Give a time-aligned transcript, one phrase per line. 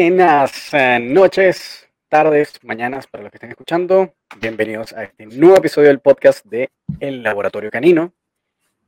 [0.00, 4.14] Buenas eh, noches, tardes, mañanas para los que estén escuchando.
[4.40, 6.70] Bienvenidos a este nuevo episodio del podcast de
[7.00, 8.12] El Laboratorio Canino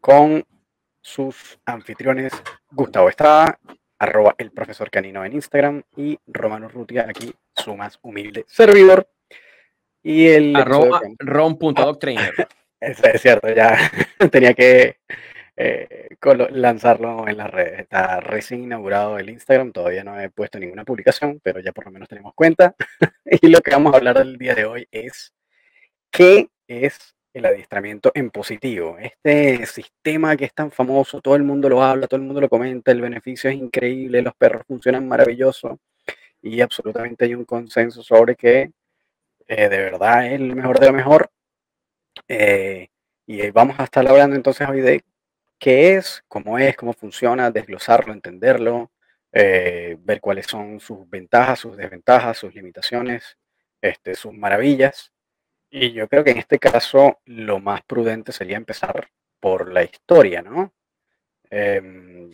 [0.01, 0.45] con
[1.03, 2.33] sus anfitriones
[2.71, 3.59] Gustavo Estrada,
[3.99, 9.11] arroba el profesor canino en Instagram y Romano Rutia, aquí su más humilde servidor.
[10.05, 12.35] Y el arroba rom.doctrainer.
[12.81, 13.77] Eso es cierto, ya
[14.31, 14.99] tenía que
[15.63, 16.17] eh,
[16.53, 17.81] lanzarlo en las redes.
[17.81, 21.91] Está recién inaugurado el Instagram, todavía no he puesto ninguna publicación, pero ya por lo
[21.91, 22.75] menos tenemos cuenta.
[23.25, 25.35] y lo que vamos a hablar el día de hoy es
[26.11, 28.97] qué es el adiestramiento en positivo.
[28.99, 32.49] Este sistema que es tan famoso, todo el mundo lo habla, todo el mundo lo
[32.49, 35.79] comenta, el beneficio es increíble, los perros funcionan maravilloso
[36.43, 38.73] y absolutamente hay un consenso sobre que
[39.47, 41.31] eh, de verdad es el mejor de lo mejor.
[42.29, 42.89] Eh,
[43.27, 45.05] y vamos a estar hablando entonces hoy de
[45.61, 48.91] qué es, cómo es, cómo funciona, desglosarlo, entenderlo,
[49.31, 53.37] eh, ver cuáles son sus ventajas, sus desventajas, sus limitaciones,
[53.81, 55.13] este, sus maravillas.
[55.71, 59.09] Y yo creo que en este caso lo más prudente sería empezar
[59.39, 60.73] por la historia, ¿no?
[61.51, 62.31] Em,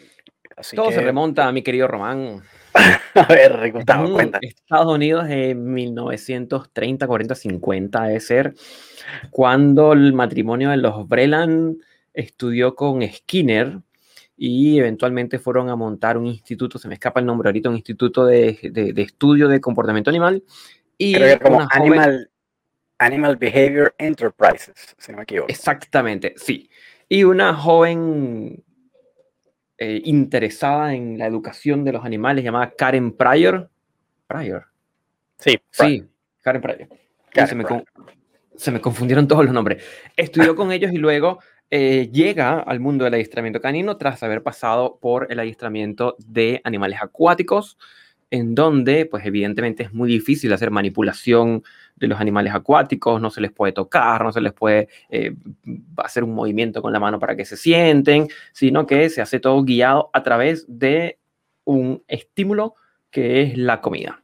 [0.75, 2.43] Todo se remonta a mi querido Román.
[3.15, 4.39] a ver, Gustavo, cuenta.
[4.41, 8.55] Estados Unidos en 1930, 40, 50, debe ser,
[9.31, 11.79] cuando el matrimonio de los Breland
[12.17, 13.79] estudió con Skinner
[14.37, 18.27] y eventualmente fueron a montar un instituto, se me escapa el nombre ahorita, un instituto
[18.27, 20.43] de, de, estudio de comportamiento animal.
[20.99, 22.31] Y Creo que como Animal,
[22.99, 25.49] Animal Behavior Enterprises, si no me equivoco.
[25.51, 26.69] Exactamente, sí.
[27.09, 28.63] Y una joven
[29.79, 33.71] eh, interesada en la educación de los animales llamada Karen Pryor.
[34.27, 34.67] Pryor.
[35.39, 36.05] Sí, sí,
[36.43, 36.89] Karen Pryor.
[37.47, 37.65] se, Me
[38.57, 39.85] se me confundieron todos los nombres.
[40.17, 41.39] Estudió con ellos y luego
[41.71, 47.01] eh, llega al mundo del adiestramiento canino tras haber pasado por el adiestramiento de animales
[47.03, 47.77] acuáticos,
[48.31, 51.63] en donde, pues evidentemente es muy difícil hacer manipulación
[51.97, 55.35] de los animales acuáticos, no se les puede tocar, no se les puede eh,
[55.97, 59.63] hacer un movimiento con la mano para que se sienten, sino que se hace todo
[59.63, 61.19] guiado a través de
[61.65, 62.75] un estímulo
[63.11, 64.21] que es la comida.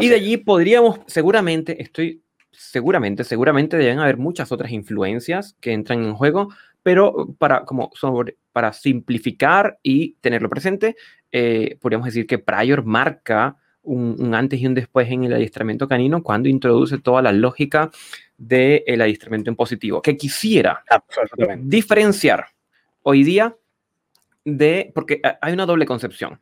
[0.00, 2.22] Y de allí podríamos, seguramente, estoy
[2.56, 6.48] seguramente, seguramente deben haber muchas otras influencias que entran en juego,
[6.82, 10.96] pero para, como sobre, para simplificar y tenerlo presente,
[11.32, 16.22] eh, podríamos decir que Pryor marca un, antes y un después en el adiestramiento canino
[16.22, 17.90] cuando introduce toda la lógica
[18.36, 20.84] del adiestramiento en positivo, que quisiera
[21.58, 22.46] diferenciar
[23.02, 23.56] hoy día
[24.44, 26.40] de, porque hay una doble concepción.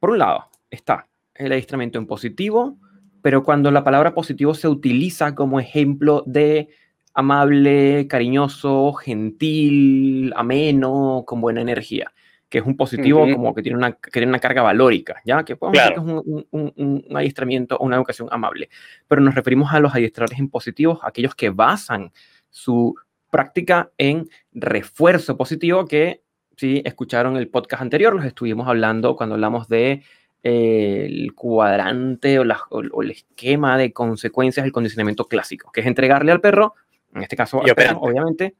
[0.00, 2.78] Por un lado está el adiestramiento en positivo,
[3.22, 6.68] pero cuando la palabra positivo se utiliza como ejemplo de
[7.14, 12.12] amable, cariñoso, gentil, ameno, con buena energía,
[12.48, 15.44] que es un positivo como que tiene una, que tiene una carga valórica, ¿ya?
[15.44, 18.68] Que podemos decir que es un, un, un, adiestramiento o una educación amable.
[19.08, 22.12] Pero nos referimos a los adiestradores en positivos, aquellos que basan
[22.50, 22.94] su
[23.30, 26.22] práctica en refuerzo positivo, que
[26.56, 30.02] si escucharon el podcast anterior, los estuvimos hablando cuando hablamos de
[30.42, 36.74] el cuadrante o, el esquema de consecuencias del condicionamiento clásico, que es entregarle al perro,
[37.14, 38.54] en este caso obviamente,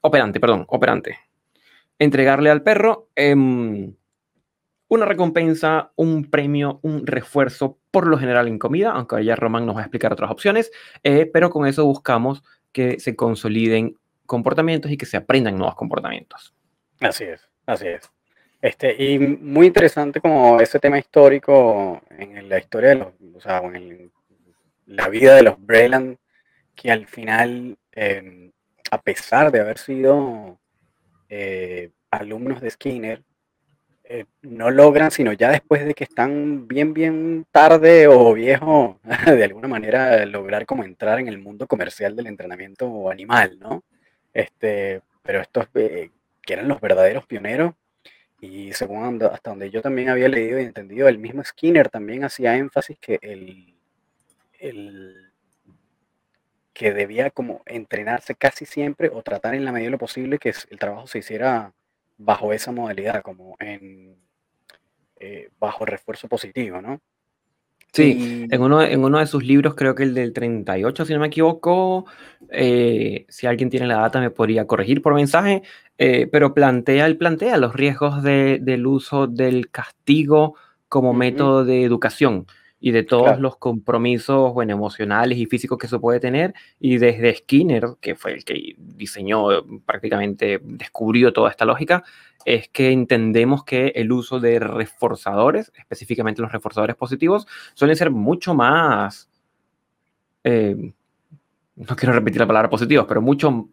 [0.00, 1.18] operante, perdón, operante,
[1.98, 3.94] entregarle al perro em,
[4.88, 9.76] una recompensa, un premio, un refuerzo, por lo general en comida, aunque ya Román nos
[9.76, 10.70] va a explicar otras opciones,
[11.02, 12.42] eh, pero con eso buscamos
[12.72, 13.96] que se consoliden
[14.26, 16.54] comportamientos y que se aprendan nuevos comportamientos.
[17.00, 18.10] Así es, así es.
[18.64, 23.58] Este, y muy interesante como ese tema histórico en la historia de los, o sea,
[23.58, 24.10] en
[24.86, 26.16] la vida de los Breland,
[26.74, 28.50] que al final, em,
[28.90, 30.58] a pesar de haber sido
[31.28, 33.22] eh, alumnos de Skinner,
[34.04, 39.44] eh, no logran, sino ya después de que están bien, bien tarde o viejo, de
[39.44, 43.84] alguna manera lograr como entrar en el mundo comercial del entrenamiento animal, ¿no?
[44.32, 47.74] Este, pero estos eh, que eran los verdaderos pioneros,
[48.44, 52.56] y según hasta donde yo también había leído y entendido, el mismo Skinner también hacía
[52.56, 53.74] énfasis que el,
[56.74, 60.52] que debía como entrenarse casi siempre o tratar en la medida de lo posible que
[60.70, 61.72] el trabajo se hiciera
[62.18, 64.16] bajo esa modalidad, como en
[65.16, 67.00] eh, bajo refuerzo positivo, ¿no?
[67.94, 71.20] Sí, en, uno, en uno de sus libros, creo que el del 38, si no
[71.20, 72.06] me equivoco,
[72.50, 75.62] eh, si alguien tiene la data me podría corregir por mensaje,
[75.96, 80.56] eh, pero plantea, él plantea los riesgos del uso del castigo
[80.88, 82.46] como método de educación
[82.86, 86.52] y de todos los compromisos bueno, emocionales y físicos que se puede tener.
[86.78, 89.46] Y desde Skinner, que fue el que diseñó,
[89.86, 92.04] prácticamente descubrió toda esta lógica,
[92.44, 98.52] es que entendemos que el uso de reforzadores, específicamente los reforzadores positivos, suelen ser mucho
[98.52, 99.30] más,
[100.44, 100.92] eh,
[101.76, 103.70] no quiero repetir la palabra positivos, pero mucho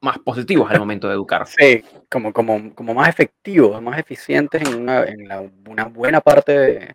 [0.00, 1.46] más positivos al momento de educar.
[1.56, 5.30] Sí, como, como, como más efectivos, más eficientes en una, en
[5.68, 6.94] una buena parte de,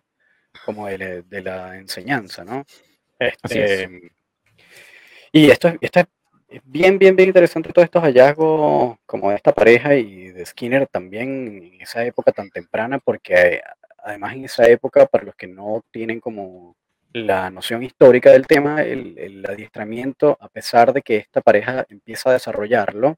[0.64, 2.64] como de, la enseñanza, ¿no?
[3.18, 4.12] Este,
[5.32, 6.00] y esto, esto
[6.48, 10.86] es bien, bien, bien interesante, todos estos hallazgos como de esta pareja y de Skinner
[10.86, 13.60] también en esa época tan temprana, porque
[14.04, 16.76] además en esa época, para los que no tienen como
[17.12, 22.34] la noción histórica del tema, el, adiestramiento, a pesar de que esta pareja empieza a
[22.34, 23.16] desarrollarlo,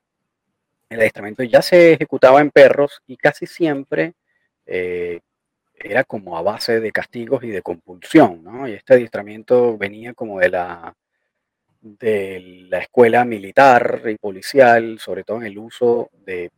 [0.89, 4.15] el adiestramiento ya se ejecutaba en perros y casi siempre
[4.67, 5.21] eh,
[5.91, 8.69] era como a base de castigos y de compulsión, ¿no?
[8.69, 10.95] Y este adiestramiento venía como de la,
[11.81, 16.51] de la escuela militar y policial, sobre todo en el uso de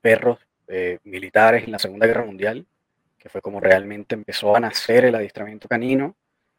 [0.00, 0.38] perros
[0.68, 2.66] eh, militares en la Segunda Guerra Mundial,
[3.18, 6.16] que fue como realmente empezó a nacer el adiestramiento canino.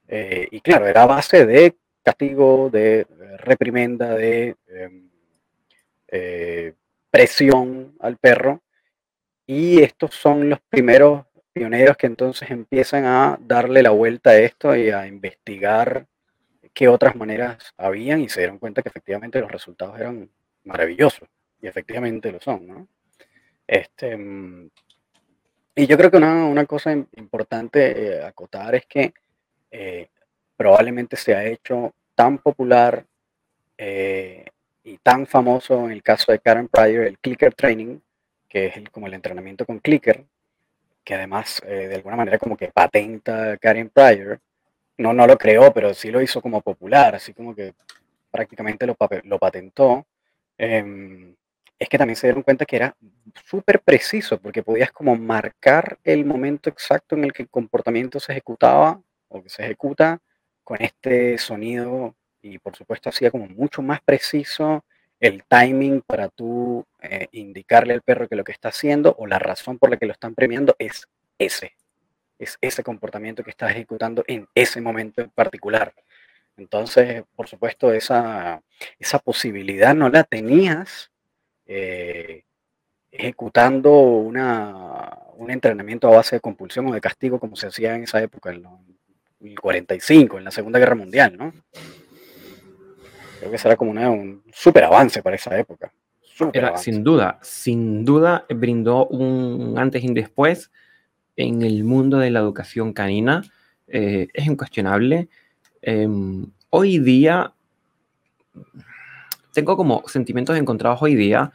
[0.08, 3.06] Eh, y claro, era a base de castigo, de
[3.38, 5.10] reprimenda, de em,
[6.08, 6.74] eh,
[7.12, 8.62] presión al perro.
[9.46, 11.26] Y estos son los primeros
[11.60, 16.08] pioneros que entonces empiezan a darle la vuelta a esto y a investigar
[16.74, 20.30] qué otras maneras habían y se dieron cuenta que efectivamente los resultados eran
[20.64, 21.28] maravillosos
[21.62, 22.88] y efectivamente lo son, ¿no?
[23.68, 24.70] Este, mm,
[25.76, 29.14] y yo creo que una, cosa importante eh, acotar es que
[29.70, 30.08] eh,
[30.56, 33.06] probablemente se ha hecho tan popular
[33.78, 34.46] eh,
[34.86, 38.00] y tan famoso en el caso de Karen Pryor, el clicker training,
[38.48, 40.24] que es como el entrenamiento con clicker,
[41.04, 44.40] que además eh, de alguna manera como que patenta Karen Pryor.
[44.98, 47.74] No, no lo creó, pero sí lo hizo como popular, así como que
[48.32, 50.06] prácticamente lo, lo patentó.
[50.58, 51.36] Em,
[51.80, 52.96] es que también se dieron cuenta que era
[53.46, 58.34] súper preciso, porque podías como marcar el momento exacto en el que el comportamiento se
[58.34, 60.20] ejecutaba o que se ejecuta
[60.64, 64.84] con este sonido y por supuesto hacía como mucho más preciso
[65.20, 69.40] el timing para tú eh, indicarle al perro que lo que está haciendo o la
[69.40, 71.08] razón por la que lo están premiando es
[71.38, 71.74] ese,
[72.38, 75.94] es ese comportamiento que está ejecutando en ese momento en particular.
[76.58, 78.62] Entonces, por supuesto, esa,
[78.98, 81.12] esa posibilidad no la tenías
[81.66, 82.44] eh,
[83.12, 88.04] ejecutando una, un entrenamiento a base de compulsión o de castigo como se hacía en
[88.04, 88.66] esa época, en
[89.42, 91.54] el 45, en la Segunda Guerra Mundial, ¿no?
[93.40, 95.94] Creo que será como un súper avance para esa época.
[96.78, 100.72] sin duda, sin duda brindó un antes y un después
[101.36, 103.44] en el mundo de la educación canina.
[103.88, 105.30] Eh, es incuestionable.
[105.82, 107.54] Em, hoy día,
[109.54, 111.52] tengo como sentimientos encontrados hoy día,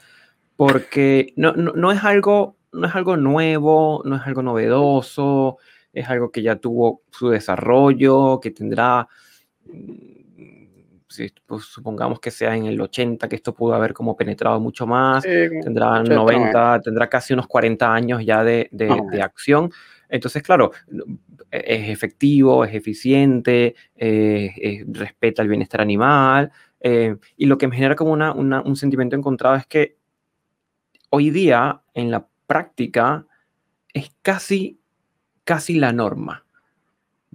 [0.56, 5.58] porque no, no, es algo, no es algo nuevo, no es algo novedoso,
[5.92, 9.08] es algo que ya tuvo su desarrollo, que tendrá
[11.14, 14.87] si, pues, supongamos que sea en el 80, que esto pudo haber como penetrado mucho
[14.87, 19.70] más, tendrá 90, tendrá casi unos 40 años ya de, de, acción.
[20.08, 20.72] Entonces, claro,
[21.50, 26.50] es efectivo, es eficiente, eh, respeta el bienestar animal.
[26.81, 29.97] Eh, y lo que me genera como una, un sentimiento encontrado es que
[31.11, 33.26] hoy día, en la práctica,
[33.92, 34.80] es casi,
[35.44, 36.43] casi la norma.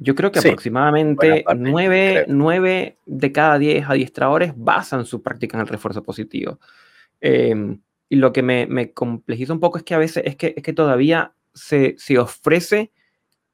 [0.02, 6.04] Yo creo que aproximadamente 9, de cada 10 adiestradores basan su práctica en el refuerzo
[6.04, 6.60] positivo.
[7.20, 10.54] Em, y lo que me, me, complejiza un poco es que a veces es que,
[10.56, 12.92] es que todavía se, se ofrece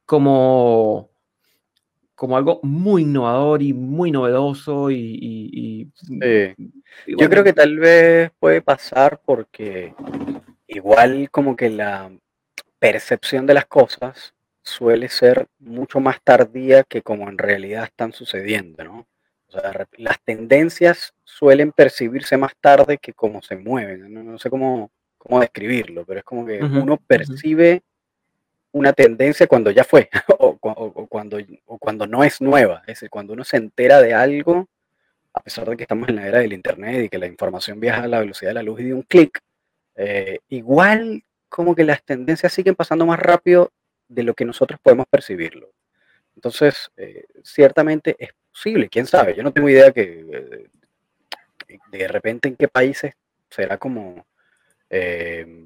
[0.05, 1.09] como,
[2.13, 5.89] como algo muy innovador y muy novedoso y...
[7.07, 9.95] Yo creo que tal vez puede pasar porque
[10.67, 12.11] igual como que la
[12.77, 14.34] percepción de las cosas
[14.65, 19.07] suele ser mucho más tardía que como en realidad están sucediendo, ¿no?
[19.47, 24.11] O sea, las tendencias suelen percibirse más tarde que como se mueven.
[24.11, 27.83] No, sé cómo, cómo, describirlo, pero es como que uno percibe
[28.71, 32.81] una tendencia cuando ya fue o, cuando, o cuando no es nueva.
[32.81, 34.67] Es decir, cuando uno se entera de algo,
[35.31, 38.03] a pesar de que estamos en la era del Internet y que la información viaja
[38.03, 39.39] a la velocidad de la luz y de un clic,
[39.95, 43.71] eh, igual como que las tendencias siguen pasando más rápido
[44.07, 45.71] de lo que nosotros podemos percibirlo.
[46.35, 52.47] Entonces, eh, ciertamente es posible, quién sabe, yo no tengo idea que eh, de repente
[52.47, 53.13] en qué países
[53.49, 54.25] será como,
[54.89, 55.65] eh,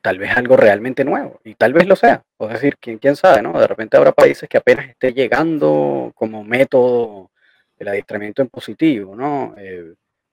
[0.00, 2.24] tal vez algo realmente nuevo, y tal vez lo sea.
[2.38, 3.58] Es decir, ¿quién, quién sabe, ¿no?
[3.58, 7.30] De repente habrá países que apenas esté llegando como método
[7.78, 9.54] el adiestramiento en positivo, ¿no?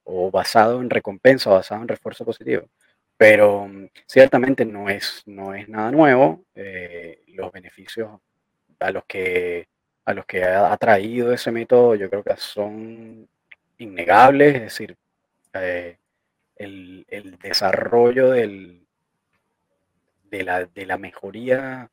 [0.04, 2.68] O basado en recompensa, basado en refuerzo positivo.
[3.22, 6.44] Pero mm, ciertamente no es, no es nada nuevo.
[6.56, 8.20] Eh, los beneficios
[8.80, 9.68] a los que,
[10.06, 13.30] a los que ha, traído ese método yo creo que son
[13.78, 14.98] innegables, es decir,
[15.54, 15.98] eh,
[16.56, 18.88] el, el, desarrollo del,
[20.32, 21.92] de, la, de la mejoría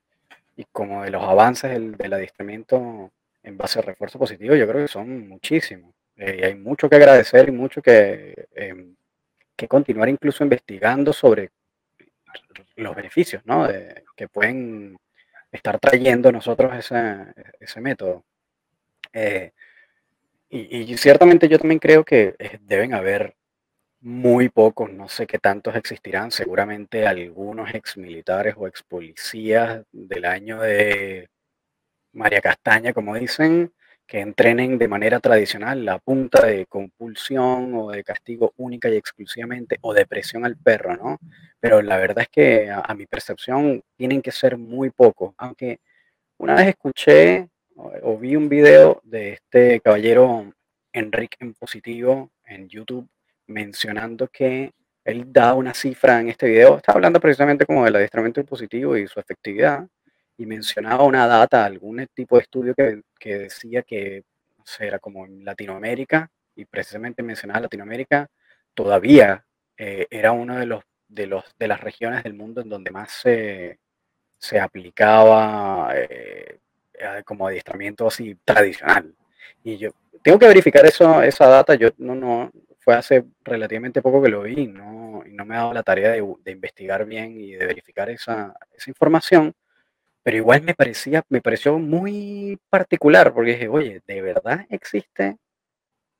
[0.56, 4.80] y como de los avances del, del adiestramiento en base a refuerzo positivo, yo creo
[4.86, 5.94] que son muchísimos.
[6.16, 8.96] Eh, y hay mucho que agradecer y mucho que, em,
[9.58, 11.50] que continuar incluso investigando sobre
[12.76, 13.66] los beneficios ¿no?
[14.16, 14.96] que pueden
[15.50, 17.26] estar trayendo nosotros ese,
[17.58, 18.24] ese método.
[19.12, 19.52] Eh,
[20.48, 23.34] y, y, ciertamente yo también creo que eh, deben haber
[24.00, 30.24] muy pocos, no sé qué tantos existirán, seguramente algunos ex militares o ex policías del
[30.24, 31.28] año de
[32.12, 33.72] María Castaña, como dicen,
[34.08, 39.76] que entrenen de manera tradicional la punta de compulsión o de castigo única y exclusivamente
[39.82, 41.18] o de presión al perro, ¿no?
[41.60, 45.80] Pero la verdad es que a, mi percepción tienen que ser muy pocos, aunque
[46.38, 50.54] una vez escuché o, vi un video de este caballero
[50.90, 53.06] Enrique en positivo en YouTube
[53.46, 54.72] mencionando que
[55.04, 58.96] él da una cifra en este video, está hablando precisamente como del adiestramiento en positivo
[58.96, 59.86] y su efectividad,
[60.38, 64.24] y mencionaba una data, algún tipo de estudio que, que decía que
[64.78, 68.28] era como en Latinoamérica, y precisamente mencionaba Latinoamérica,
[68.74, 69.44] todavía
[69.76, 73.12] eh, era uno de los, de los de las regiones del mundo en donde más
[73.12, 73.78] se,
[74.38, 76.58] se aplicaba eh,
[77.24, 79.14] como adiestramiento así tradicional.
[79.62, 79.90] Y yo
[80.22, 84.42] tengo que verificar eso, esa data, yo no, no, fue hace relativamente poco que lo
[84.42, 87.66] vi no, y no me ha dado la tarea de, de investigar bien y de
[87.66, 89.54] verificar esa, esa información
[90.28, 95.38] pero igual me parecía, me pareció muy particular, porque dije, oye, ¿de verdad existe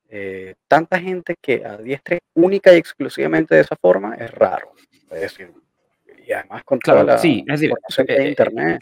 [0.09, 4.15] eh, tanta gente que adiestre única y exclusivamente de esa forma?
[4.15, 4.73] Es raro.
[5.11, 5.53] Es decir,
[6.27, 7.75] y además con toda la sí, es decir,
[8.07, 8.81] de eh, internet.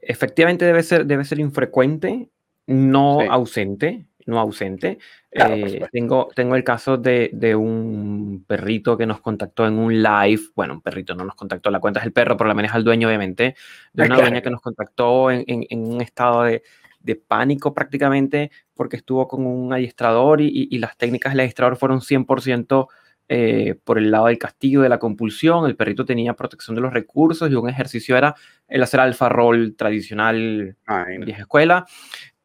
[0.00, 2.28] Efectivamente debe ser, debe ser infrecuente,
[2.66, 4.98] no ausente, no ausente.
[5.30, 10.42] Eh, tengo, tengo el caso de, de, un perrito que nos contactó en un live.
[10.54, 12.84] Bueno, un perrito no nos contactó, la cuenta es el perro, pero la maneja el
[12.84, 13.54] dueño, obviamente.
[13.92, 16.62] De ah, una dueña que nos contactó en, en, en un estado de,
[17.00, 22.00] de, pánico prácticamente porque estuvo con un adiestrador y, y, las técnicas del adiestrador fueron
[22.00, 22.88] 100%
[23.34, 25.64] eh, por el lado del castigo, de la compulsión.
[25.64, 28.34] El perrito tenía protección de los recursos y un ejercicio era
[28.68, 30.76] el hacer alfa roll tradicional
[31.08, 31.86] en vieja escuela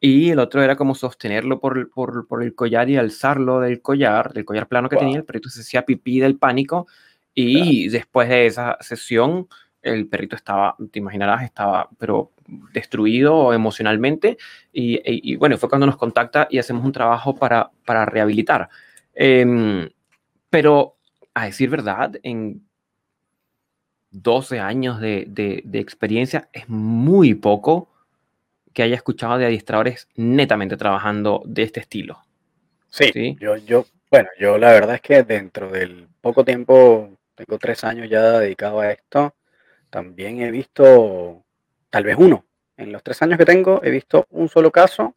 [0.00, 4.32] y el otro era como sostenerlo por, por, por, el collar y alzarlo del collar,
[4.32, 6.86] del collar plano que tenía, el perrito se hacía pipí del pánico
[7.34, 9.48] y después de esa sesión
[9.82, 12.32] el perrito estaba, te imaginarás, estaba pero
[12.72, 14.38] destruido emocionalmente
[14.72, 18.68] y, y, bueno, fue cuando nos contacta y hacemos un trabajo para, para rehabilitar.
[19.14, 19.88] Em,
[20.50, 20.96] pero
[21.34, 22.66] a decir verdad, en
[24.10, 27.90] 12 años de, de, de experiencia es muy poco
[28.72, 32.22] que haya escuchado de adiestradores netamente trabajando de este estilo.
[32.90, 37.84] Sí, Yo, yo, bueno, yo la verdad es que dentro del poco tiempo, tengo tres
[37.84, 39.34] años ya dedicado a esto,
[39.90, 41.44] también he visto
[41.90, 42.44] tal vez uno.
[42.76, 45.14] En los tres años que tengo he visto un solo caso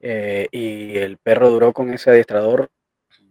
[0.00, 2.70] eh, y el perro duró con ese adiestrador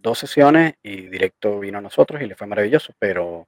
[0.02, 3.48] dos sesiones y directo vino a nosotros y le fue maravilloso, pero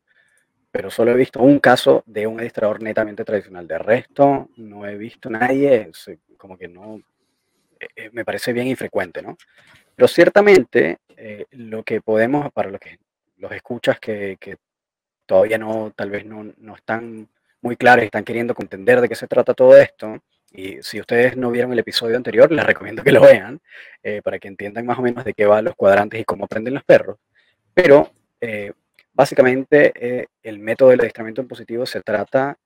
[0.71, 3.67] pero solo he visto un caso de un adiestrador netamente tradicional.
[3.67, 5.91] De resto, no he visto nadie,
[6.37, 7.01] como que no,
[7.79, 9.37] eh, eh, me parece bien infrecuente, ¿no?
[9.95, 12.99] Pero ciertamente, eh, lo que podemos, para los que
[13.37, 14.57] los escuchas que, que
[15.25, 17.27] todavía no, tal vez no, no, están
[17.61, 20.21] muy claros están queriendo entender de qué se trata todo esto,
[20.51, 23.61] y si ustedes no vieron el episodio anterior, les recomiendo que lo vean,
[24.23, 26.83] para que entiendan más o menos de qué van los cuadrantes y cómo aprenden los
[26.83, 27.17] perros.
[27.73, 28.11] Pero
[29.19, 32.57] Básicamente, eh, el método del adiestramiento en positivo se trata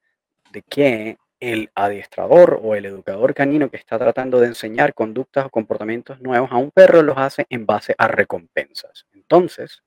[0.51, 5.49] de que el adiestrador o el educador canino que está tratando de enseñar conductas o
[5.49, 9.07] comportamientos nuevos a un perro los hace en base a recompensas.
[9.15, 9.81] Entonces,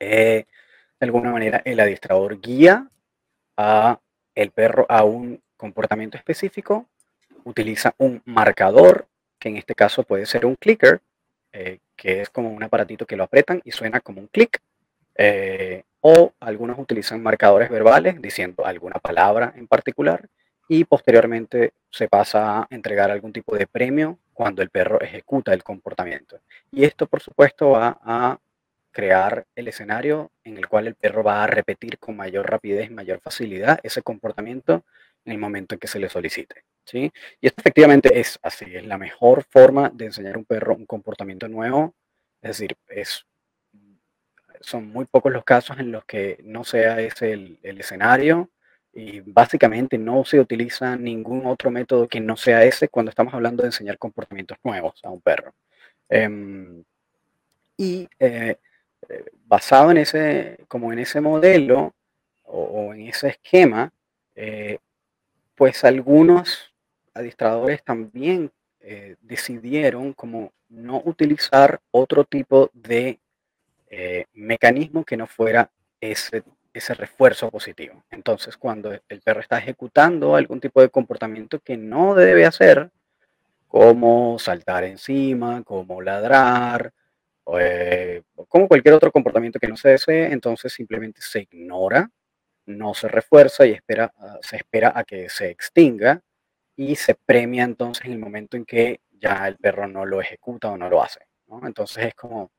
[0.00, 0.46] eh,
[0.98, 2.90] de alguna manera, el adiestrador guía
[3.56, 4.00] a
[4.34, 6.88] el perro a un comportamiento específico,
[7.44, 9.06] utiliza un marcador,
[9.38, 11.02] que en este caso puede ser un clicker,
[11.52, 14.60] eh, que es como un aparatito que lo apretan y suena como un clic,
[15.14, 20.28] eh, o algunos utilizan marcadores verbales diciendo alguna palabra en particular
[20.68, 25.62] y posteriormente se pasa a entregar algún tipo de premio cuando el perro ejecuta el
[25.62, 26.40] comportamiento.
[26.70, 28.38] Y esto, por supuesto, va a
[28.90, 32.94] crear el escenario en el cual el perro va a repetir con mayor rapidez y
[32.94, 34.84] mayor facilidad ese comportamiento
[35.24, 36.64] en el momento en que se le solicite.
[36.84, 37.10] ¿sí?
[37.40, 40.86] Y esto efectivamente es así, es la mejor forma de enseñar a un perro un
[40.86, 41.94] comportamiento nuevo.
[42.42, 43.24] Es decir, es,
[44.62, 48.50] son muy pocos los casos en los que no sea ese el, escenario
[48.92, 53.62] y básicamente no se utiliza ningún otro método que no sea ese cuando estamos hablando
[53.62, 55.54] de enseñar comportamientos nuevos a un perro.
[56.08, 56.84] Em,
[57.76, 58.56] y eh,
[59.08, 61.94] eh, basado en ese, como en ese modelo
[62.44, 63.92] o, en ese esquema,
[64.34, 64.78] eh,
[65.54, 66.72] pues algunos
[67.14, 68.50] adiestradores también
[69.20, 73.20] decidieron como no utilizar otro tipo de
[74.32, 75.70] mecanismo que no fuera
[76.00, 78.04] ese, ese refuerzo positivo.
[78.10, 82.90] Entonces, cuando el perro está ejecutando algún tipo de comportamiento que no debe hacer,
[83.68, 86.92] como saltar encima, como ladrar,
[87.58, 92.10] eh, como cualquier otro comportamiento que no se desee, entonces simplemente se ignora,
[92.66, 96.20] no se refuerza y espera, ah, se espera a que se extinga
[96.76, 100.70] y se premia entonces en el momento en que ya el perro no lo ejecuta
[100.70, 101.20] o no lo hace.
[101.62, 102.50] Entonces es como,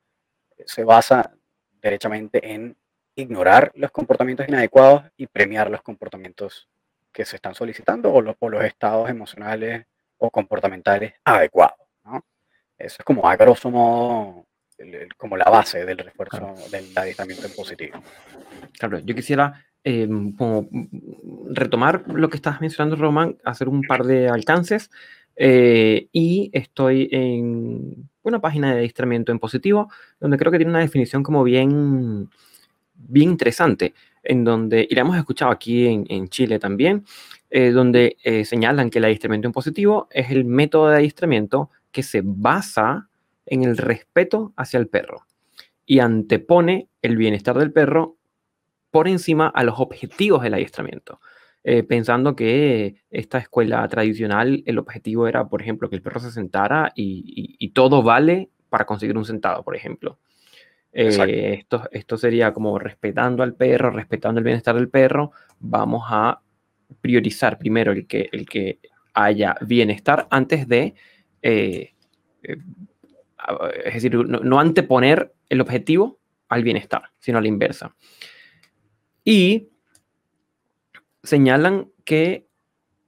[0.66, 1.34] se basa
[1.82, 2.76] derechamente en
[3.16, 6.70] ignorar los comportamientos inadecuados y premiar los comportamientos
[7.12, 9.86] que se están solicitando o, o los estados emocionales
[10.18, 11.78] o comportamentales adecuados.
[12.78, 14.46] Eso es como a grosso modo
[15.18, 18.04] como la base del refuerzo del adiestramiento en positivo.
[18.78, 20.08] Claro, yo quisiera eh,
[21.50, 24.90] retomar lo que estabas mencionando, Román, hacer un par de alcances.
[25.36, 30.80] Eh, y estoy en una página de adiestramiento en positivo, donde creo que tiene una
[30.80, 32.30] definición como bien,
[32.96, 37.06] bien interesante, en donde, y la hemos escuchado aquí en, en Chile también,
[37.50, 42.22] eh, donde señalan que el adiestramiento en positivo es el método de adiestramiento que se
[42.24, 43.10] basa
[43.46, 45.26] en el respeto hacia el perro
[45.86, 48.18] y antepone el bienestar del perro
[48.92, 51.20] por encima a los objetivos del adiestramiento.
[51.64, 56.32] Eh, pensando que esta escuela tradicional, el objetivo era, por ejemplo, que el perro se
[56.32, 60.20] sentara y, todo vale para conseguir un sentado, por ejemplo.
[60.92, 66.42] Eh, esto, esto sería como respetando al perro, respetando el bienestar del perro, vamos a
[67.02, 68.80] priorizar primero el que, el que
[69.14, 70.94] haya bienestar antes de
[71.42, 71.94] eh,
[73.86, 77.96] es decir, no, anteponer el objetivo al bienestar, sino a la inversa.
[79.24, 79.70] Y
[81.24, 82.48] señalan que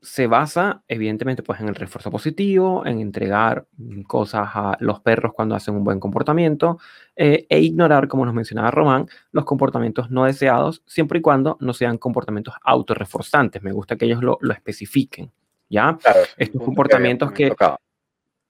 [0.06, 3.66] se basa, evidentemente, pues en el refuerzo positivo, en entregar
[4.08, 6.78] cosas a los perros cuando hacen un buen comportamiento
[7.16, 11.74] eh, e ignorar, como nos mencionaba Román, los comportamientos no deseados, siempre y cuando no
[11.74, 13.64] sean comportamientos autorreforzantes.
[13.64, 15.32] Me gusta que ellos lo, especifiquen,
[15.70, 15.98] ¿ya?
[16.38, 17.52] Estos comportamientos que,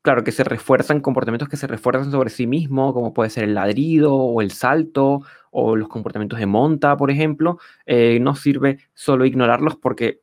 [0.05, 3.55] claro, que se refuerzan, comportamientos que se refuerzan sobre sí mismo, como puede ser el
[3.55, 9.25] ladrido o el salto o los comportamientos de monta, por ejemplo, eh, no sirve solo
[9.25, 10.21] ignorarlos porque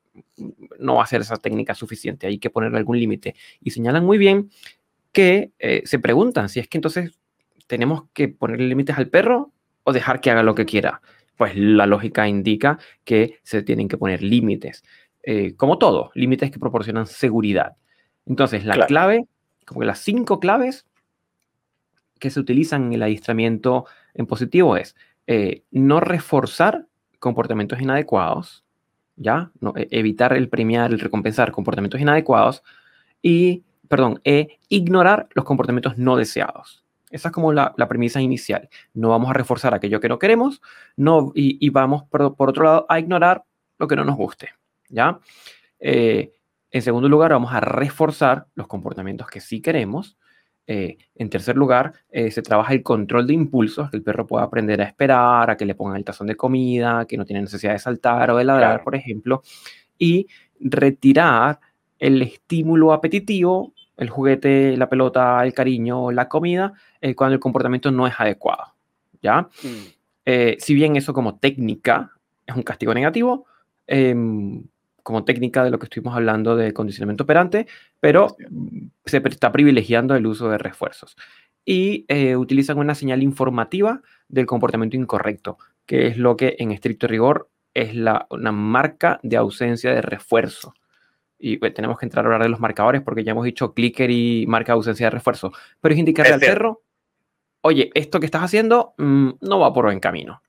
[0.79, 3.35] no va a ser esa técnica suficiente, hay que ponerle algún límite.
[3.61, 4.51] Y señalan muy bien
[5.11, 7.19] que eh, se preguntan si es que entonces
[7.67, 9.51] tenemos que ponerle límites al perro
[9.83, 11.03] o dejar que haga lo que quiera.
[11.37, 14.85] Pues la lógica indica que se tienen que poner límites.
[15.25, 17.73] Eh, como todo, límites que proporcionan seguridad.
[18.27, 19.27] Entonces, la clave
[19.67, 20.87] como que las cinco claves
[22.19, 24.95] que se utilizan en el adiestramiento en positivo es
[25.27, 26.87] eh, no reforzar
[27.19, 28.65] comportamientos inadecuados,
[29.17, 29.51] ¿ya?
[29.61, 32.63] No, e, evitar el premiar, el recompensar comportamientos inadecuados
[33.23, 36.85] y, perdón, e ignorar los comportamientos no deseados.
[37.11, 38.69] Esa es como la, premisa inicial.
[38.95, 40.63] No vamos a reforzar aquello que no queremos
[40.97, 43.45] no, y, vamos, por, por, otro lado, a ignorar
[43.79, 44.51] lo que no nos guste,
[44.89, 45.21] ¿ya?
[45.79, 46.33] Eh,
[46.73, 50.17] en segundo lugar, vamos a reforzar los comportamientos que sí queremos.
[50.67, 54.45] Eh, en tercer lugar, eh, se trabaja el control de impulsos, que el perro pueda
[54.45, 57.73] aprender a esperar, a que le pongan el tazón de comida, que no tiene necesidad
[57.73, 59.43] de saltar o de ladrar, por ejemplo.
[59.99, 60.27] Y
[60.61, 61.61] retirar
[61.99, 67.91] el estímulo apetitivo, el juguete, la pelota, el cariño, la comida, eh, cuando el comportamiento
[67.91, 68.75] no es adecuado.
[69.21, 69.43] ¿Ya?
[69.43, 70.57] Mm.
[70.59, 72.11] si bien eso como técnica
[72.45, 73.47] es un castigo negativo,
[73.87, 74.65] em,
[75.03, 77.67] como técnica de lo que estuvimos hablando de condicionamiento operante,
[78.01, 78.37] pero
[79.05, 81.17] se está privilegiando el uso de refuerzos.
[81.65, 87.07] Y eh, utilizan una señal informativa del comportamiento incorrecto, que es lo que en estricto
[87.07, 90.75] rigor es la, una marca de ausencia de refuerzo.
[91.39, 94.11] Y pues, tenemos que entrar a hablar de los marcadores porque ya hemos dicho clicker
[94.11, 95.53] y marca de ausencia de refuerzo.
[95.81, 96.83] Pero es indicarle al perro,
[97.63, 100.43] oye, esto que estás haciendo mm, no va por buen camino.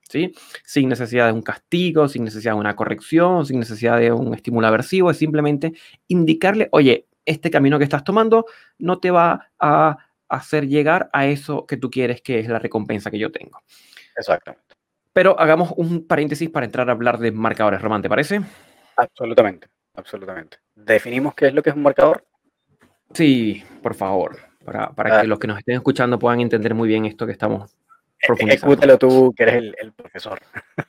[0.63, 4.67] Sin necesidad de un castigo, sin necesidad de una corrección, sin necesidad de un estímulo
[4.67, 5.73] aversivo, es simplemente
[6.07, 8.45] indicarle, oye, este camino que estás tomando
[8.77, 9.97] no te va a
[10.29, 13.59] hacer llegar a eso que tú quieres, que es la recompensa que yo tengo.
[14.15, 14.75] Exactamente.
[15.13, 18.41] Pero hagamos un paréntesis para entrar a hablar de marcadores, Román, ¿te parece?
[18.97, 20.57] Absolutamente, absolutamente.
[20.75, 22.25] ¿Definimos qué es lo que es un marcador?
[23.13, 25.23] Sí, por favor, para, para que ah.
[25.23, 27.71] los que nos estén escuchando puedan entender muy bien esto que estamos
[28.21, 28.73] e-, profundizando.
[28.73, 30.39] Ejecútalo tú, que eres el, profesor.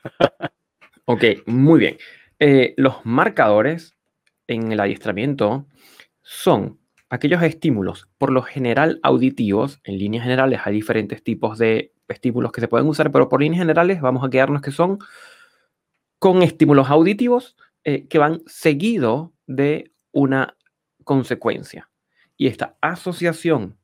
[1.05, 1.97] ok, muy bien.
[2.39, 3.97] Eh, los marcadores
[4.47, 5.67] en el adiestramiento
[6.23, 6.79] son
[7.11, 12.61] aquellos estímulos, por lo general auditivos, en líneas generales hay diferentes tipos de estímulos que
[12.61, 14.99] se pueden usar, pero por líneas generales vamos a quedarnos que son
[16.19, 20.57] con estímulos auditivos eh, que van seguido de una
[21.05, 21.91] consecuencia.
[22.37, 23.77] Y esta asociación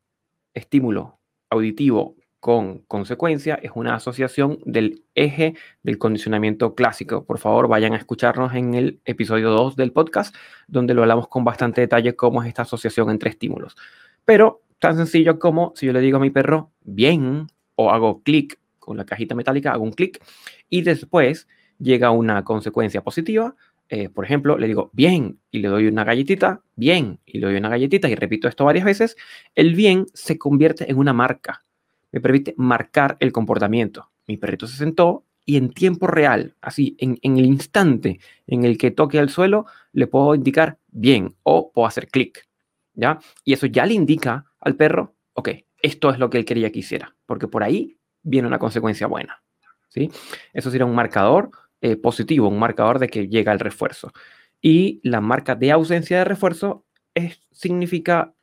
[0.54, 7.24] estímulo auditivo con consecuencia es una asociación del eje del condicionamiento clásico.
[7.24, 10.34] Por favor, vayan a escucharnos en el episodio 2 del podcast,
[10.66, 13.76] donde lo hablamos con bastante detalle cómo es esta asociación entre estímulos.
[14.24, 18.58] Pero tan sencillo como si yo le digo a mi perro, bien, o hago clic
[18.78, 20.24] con la cajita metálica, hago un clic
[20.70, 21.46] y después
[21.78, 23.54] llega una consecuencia positiva.
[23.92, 27.56] Eh, por ejemplo, le digo bien y le doy una galletita, bien y le doy
[27.56, 29.16] una galletita y repito esto varias veces,
[29.54, 31.64] el bien se convierte en una marca
[32.12, 34.10] me permite marcar el comportamiento.
[34.26, 38.90] Mi perrito se sentó y en tiempo real, así, en, el instante en el que
[38.90, 42.46] toque al suelo, le puedo indicar bien o puedo hacer clic,
[42.94, 43.18] ¿ya?
[43.44, 45.50] Y eso ya le indica al perro, ok,
[45.82, 49.42] esto es lo que él quería que hiciera, porque por ahí viene una consecuencia buena,
[49.88, 50.10] ¿sí?
[50.52, 54.12] Eso sería un marcador eh, positivo, un marcador de que llega el refuerzo.
[54.60, 58.34] Y la marca de ausencia de refuerzo es, significa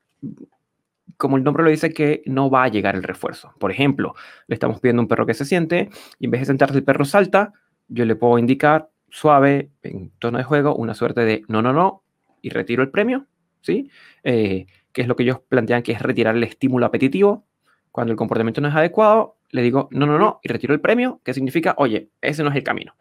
[1.18, 3.54] como el nombre lo dice, que no va a llegar el refuerzo.
[3.60, 4.16] Por ejemplo,
[4.48, 6.84] le estamos pidiendo a un perro que se siente y en vez de sentarse el
[6.84, 7.54] perro salta,
[7.88, 12.04] yo le puedo indicar suave, en tono de juego, una suerte de no, no, no,
[12.42, 13.26] y retiro el premio,
[13.62, 13.90] ¿sí?
[14.24, 17.46] Eh, que es lo que ellos plantean que es retirar el estímulo apetitivo.
[17.92, 21.22] Cuando el comportamiento no es adecuado, le digo no, no, no, y retiro el premio,
[21.24, 22.94] que significa, oye, ese no es el camino.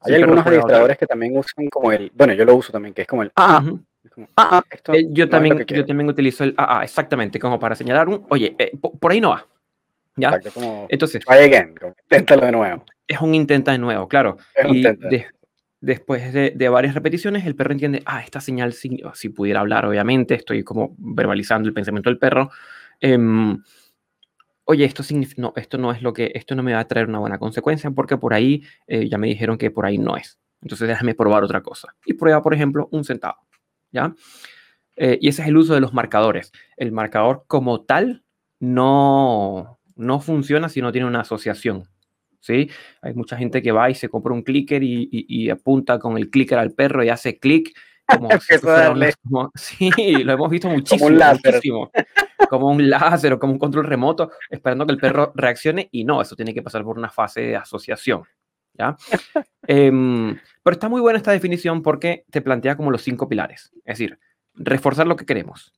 [0.00, 3.08] Hay algunos administradores que también usan como el, bueno, yo lo uso también, que es
[3.08, 3.62] como el, ah,
[4.36, 8.08] Ah, ah eh, yo, también, yo también utilizo el ah, ah, exactamente, como para señalar
[8.08, 9.46] un, oye, eh, por, ahí no va.
[10.16, 10.40] ¿Ya?
[10.88, 11.22] Entonces,
[12.10, 12.84] inténtalo de nuevo.
[13.06, 14.36] Es un intenta de nuevo, claro.
[14.68, 14.84] y
[15.80, 20.34] después de, varias repeticiones, el perro entiende, ah, esta señal, si, si pudiera hablar, obviamente,
[20.34, 22.50] estoy como verbalizando el pensamiento del perro.
[23.00, 23.62] Em,
[24.70, 25.02] oye, esto,
[25.38, 27.90] no, esto no es lo que, esto no me va a traer una buena consecuencia
[27.90, 30.38] porque por ahí eh, ya me dijeron que por ahí no es.
[30.60, 31.94] Entonces déjame probar otra cosa.
[32.04, 33.38] Y prueba, por ejemplo, un centavo.
[33.92, 34.14] ¿ya?
[34.96, 36.52] Eh, y ese es el uso de los marcadores.
[36.76, 38.24] El marcador como tal
[38.60, 41.88] no, no funciona si no tiene una asociación.
[42.40, 42.68] ¿sí?
[43.00, 46.58] Hay mucha gente que va y se compra un clicker y, apunta con el clicker
[46.58, 47.74] al perro y hace clic.
[49.22, 49.90] Como, sí,
[50.24, 50.98] lo hemos visto muchísimo.
[51.00, 51.60] Como un láser.
[52.48, 56.22] Como un láser o como un control remoto, esperando que el perro reaccione y no,
[56.22, 58.22] eso tiene que pasar por una fase de asociación.
[58.72, 58.96] ¿ya?
[59.66, 63.70] Em, pero está muy buena esta definición porque te plantea como los cinco pilares.
[63.84, 64.18] Es decir,
[64.54, 65.74] reforzar lo que queremos,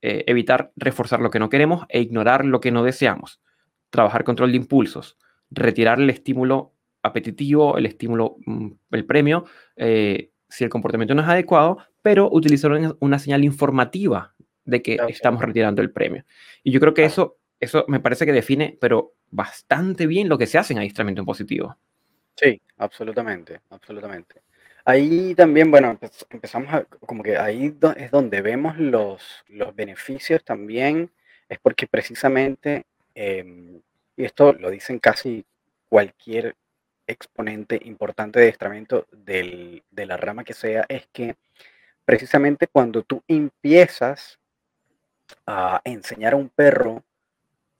[0.00, 3.42] eh, evitar reforzar lo que no queremos e ignorar lo que no deseamos,
[3.90, 5.18] trabajar control de impulsos,
[5.50, 9.44] retirar el estímulo apetitivo, el estímulo, mm, el premio,
[9.76, 15.42] eh, si el comportamiento no es adecuado, pero utilizar una, señal informativa de que estamos
[15.42, 16.24] retirando el premio.
[16.62, 20.46] Y yo creo que eso, eso me parece que define, pero bastante bien lo que
[20.46, 21.76] se hace en adiestramiento en positivo.
[22.34, 24.40] Sí, absolutamente, absolutamente.
[24.86, 25.98] Ahí también, bueno,
[26.30, 31.10] empezamos a, como que ahí es donde vemos los, los beneficios también,
[31.50, 33.82] es porque precisamente, em,
[34.16, 35.44] y esto lo dicen casi
[35.90, 36.56] cualquier
[37.06, 41.36] exponente importante de adiestramiento de la rama que sea, es que
[42.04, 44.38] precisamente cuando tú empiezas
[45.46, 47.04] a enseñar a un perro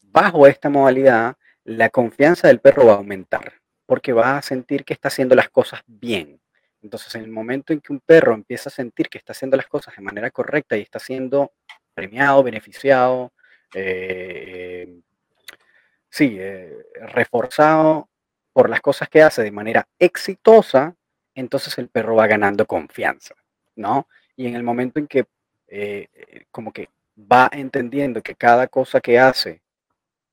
[0.02, 3.54] bajo esta modalidad, la confianza del perro va a aumentar
[3.86, 6.40] porque va a sentir que está haciendo las cosas bien.
[6.82, 9.66] Entonces, en el momento en que un perro empieza a sentir que está haciendo las
[9.66, 11.52] cosas de manera correcta y está siendo
[11.94, 13.32] premiado, beneficiado,
[13.74, 15.00] eh,
[16.10, 16.76] sí, eh,
[17.14, 18.08] reforzado
[18.56, 20.96] por las cosas que hace de manera exitosa,
[21.34, 23.34] entonces el perro va ganando confianza,
[23.74, 24.08] ¿no?
[24.34, 25.26] Y en el momento en que
[25.68, 26.08] eh,
[26.50, 26.88] como que
[27.18, 29.60] va entendiendo que cada cosa que hace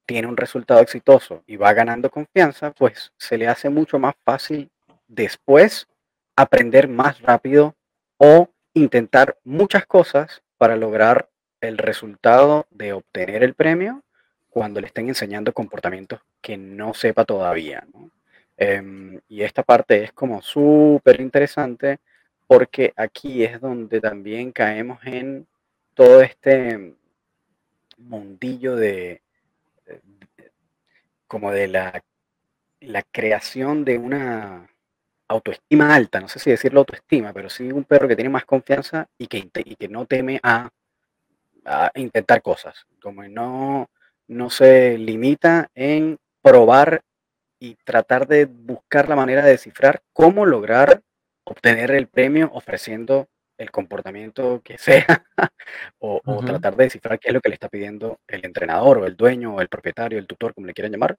[0.06, 4.72] tiene un resultado exitoso y va ganando confianza, pues se le hace mucho más fácil
[5.10, 5.90] después
[6.38, 7.76] aprender más rápido
[8.16, 11.28] o intentar muchas cosas para lograr
[11.60, 14.02] el resultado de obtener el premio
[14.54, 17.86] cuando le estén enseñando comportamientos que no sepa todavía.
[18.56, 22.00] Em, y esta parte es como súper interesante
[22.46, 25.48] porque aquí es donde también caemos en
[25.96, 26.94] todo este
[27.98, 29.22] mundillo de
[31.28, 32.04] como de la,
[32.82, 34.70] la creación de una
[35.28, 39.08] autoestima alta, no sé si decirlo autoestima, pero sí un perro que tiene más confianza
[39.18, 40.70] y que, que no teme a,
[41.66, 43.90] a, intentar cosas, como no,
[44.34, 47.02] no se limita en probar
[47.60, 51.02] y tratar de buscar la manera de descifrar cómo lograr
[51.46, 55.06] obtener el premio ofreciendo el comportamiento que sea
[56.00, 59.16] o, tratar de descifrar qué es lo que le está pidiendo el entrenador o el
[59.16, 61.18] dueño o el propietario, el tutor, como le quieran llamar,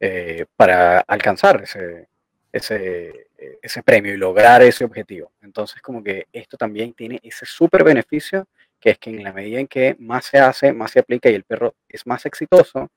[0.00, 2.08] eh, para alcanzar ese,
[2.52, 3.28] ese,
[3.62, 5.32] ese premio y lograr ese objetivo.
[5.42, 8.46] Entonces, como que esto también tiene ese súper beneficio,
[8.86, 11.34] que es que en la medida en que más se hace, más se aplica y
[11.34, 12.88] el perro es más exitoso,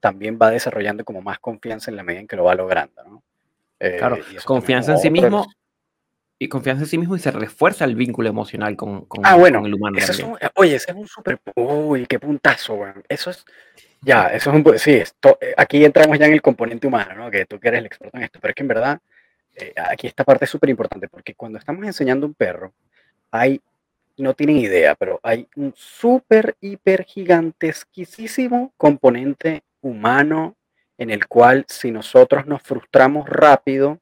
[0.00, 3.04] también va desarrollando como más confianza en la medida en que lo va logrando.
[3.04, 3.22] ¿no?
[3.78, 5.46] claro, eh, confianza en sí mismo
[6.38, 9.66] y confianza en sí mismo y se refuerza el vínculo emocional con, con, ah, bueno,
[9.66, 9.98] el humano.
[10.54, 11.38] oye, ese es un súper.
[11.56, 13.44] Uy, qué puntazo, Eso es.
[14.00, 14.78] Ya, eso es un.
[14.78, 17.30] Sí, esto, eh, aquí entramos ya en el componente humano, ¿no?
[17.30, 18.98] Que tú que eres el experto en esto, pero es que en verdad,
[19.56, 22.72] eh, aquí esta parte es súper importante, porque cuando estamos enseñando a un perro,
[23.30, 23.60] hay.
[24.16, 30.56] No tienen idea, pero hay un súper, hiper gigantesquísimo componente humano
[30.98, 33.98] en el cual si nosotros nos frustramos rápido,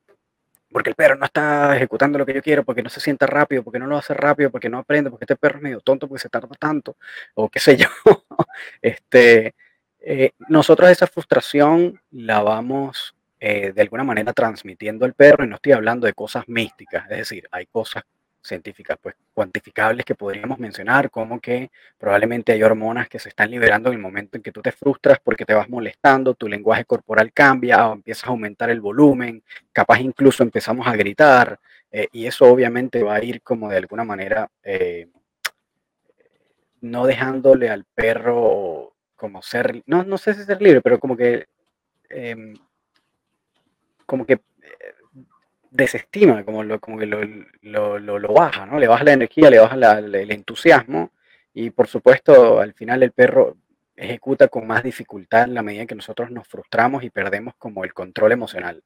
[0.70, 3.62] porque el perro no está ejecutando lo que yo quiero, porque no se sienta rápido,
[3.62, 6.22] porque no lo hace rápido, porque no aprende, porque este perro es medio tonto, porque
[6.22, 6.96] se tarda tanto,
[7.35, 7.88] o qué sé yo.
[8.83, 9.55] este,
[10.01, 15.57] eh, nosotros esa frustración la vamos eh, de alguna manera transmitiendo al perro, y no
[15.57, 18.05] estoy hablando de cosas místicas, es decir, hay cosas
[18.42, 23.88] científicas pues cuantificables que podríamos mencionar, como que probablemente hay hormonas que se están liberando
[23.88, 27.33] en el momento en que tú te frustras porque te vas molestando, tu lenguaje corporal
[27.33, 31.59] cambia o empiezas a aumentar el volumen, capaz incluso empezamos a gritar
[31.90, 35.09] eh, y eso obviamente va a ir como de alguna manera eh,
[36.81, 41.46] no dejándole al perro como ser, no, no sé si ser libre, pero como que
[42.11, 42.55] em,
[44.05, 44.40] como que
[45.72, 48.78] desestima, como, lo, como que lo, lo, baja, ¿no?
[48.78, 51.11] Le baja la energía, le baja el entusiasmo
[51.54, 53.56] y por supuesto al final el perro
[53.96, 57.94] ejecuta con más dificultad en la medida que nosotros nos frustramos y perdemos como el
[57.94, 58.82] control emocional.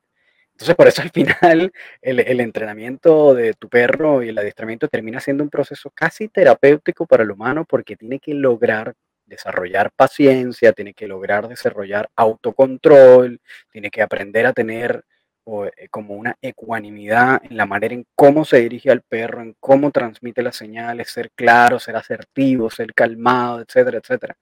[0.52, 1.72] Entonces por eso al final
[2.02, 7.06] el, el entrenamiento de tu perro y el adiestramiento termina siendo un proceso casi terapéutico
[7.06, 8.94] para el humano porque tiene que lograr
[9.26, 13.40] desarrollar paciencia, tiene que lograr desarrollar autocontrol,
[13.72, 15.04] tiene que aprender a tener
[15.48, 19.92] eh, como una ecuanimidad en la manera en cómo se dirige al perro, en cómo
[19.92, 24.36] transmite las señales, ser claro, ser asertivo, ser calmado, etcétera, etcétera.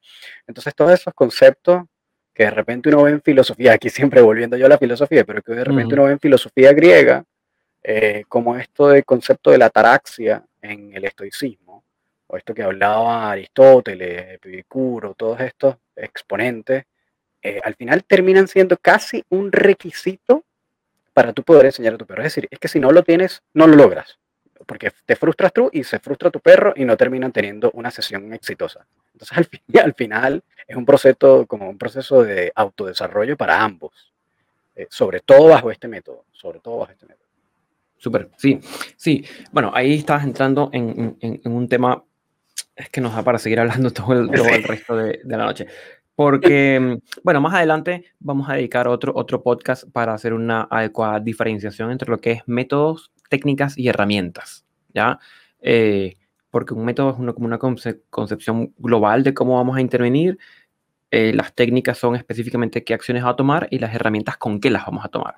[0.47, 1.83] Entonces, todos esos conceptos
[2.33, 5.43] que de repente uno ve en filosofía, aquí siempre volviendo yo a la filosofía, pero
[5.43, 7.23] que de repente uno ve en filosofía griega,
[7.83, 11.85] eh, como esto del concepto de la ataraxia en el estoicismo,
[12.27, 16.85] o esto que hablaba Aristóteles, Epicuro, todos estos exponentes,
[17.43, 20.45] eh, al final terminan siendo casi un requisito
[21.15, 22.23] para tú poder enseñar a tu perro.
[22.23, 24.19] Es decir, es que si no lo tienes, no lo logras.
[24.67, 28.33] Porque te frustras tú y se frustra tu perro y no terminan teniendo una sesión
[28.33, 28.87] exitosa.
[29.13, 34.13] Entonces, al, fin, al final, es un proceso, como un proceso de autodesarrollo para ambos.
[34.77, 36.25] Eh, sobre todo bajo este método.
[36.33, 37.25] Sobre todo bajo este método.
[37.97, 38.61] Súper, sí,
[38.97, 39.25] sí.
[39.53, 42.03] Bueno, ahí estás entrando en, un tema
[42.77, 45.45] es que nos da para seguir hablando todo el, todo el resto de, de, la
[45.45, 45.67] noche.
[46.15, 51.21] Porque, mm, bueno, más adelante vamos a dedicar otro, otro podcast para hacer una adecuada
[51.21, 55.19] diferenciación entre lo que es métodos, técnicas y herramientas, ¿ya?
[55.61, 56.17] Eh,
[56.51, 60.39] porque un método es una, como una concepción global de cómo vamos a intervenir,
[61.11, 64.71] eh, las técnicas son específicamente qué acciones va a tomar y las herramientas con qué
[64.71, 65.37] las vamos a tomar.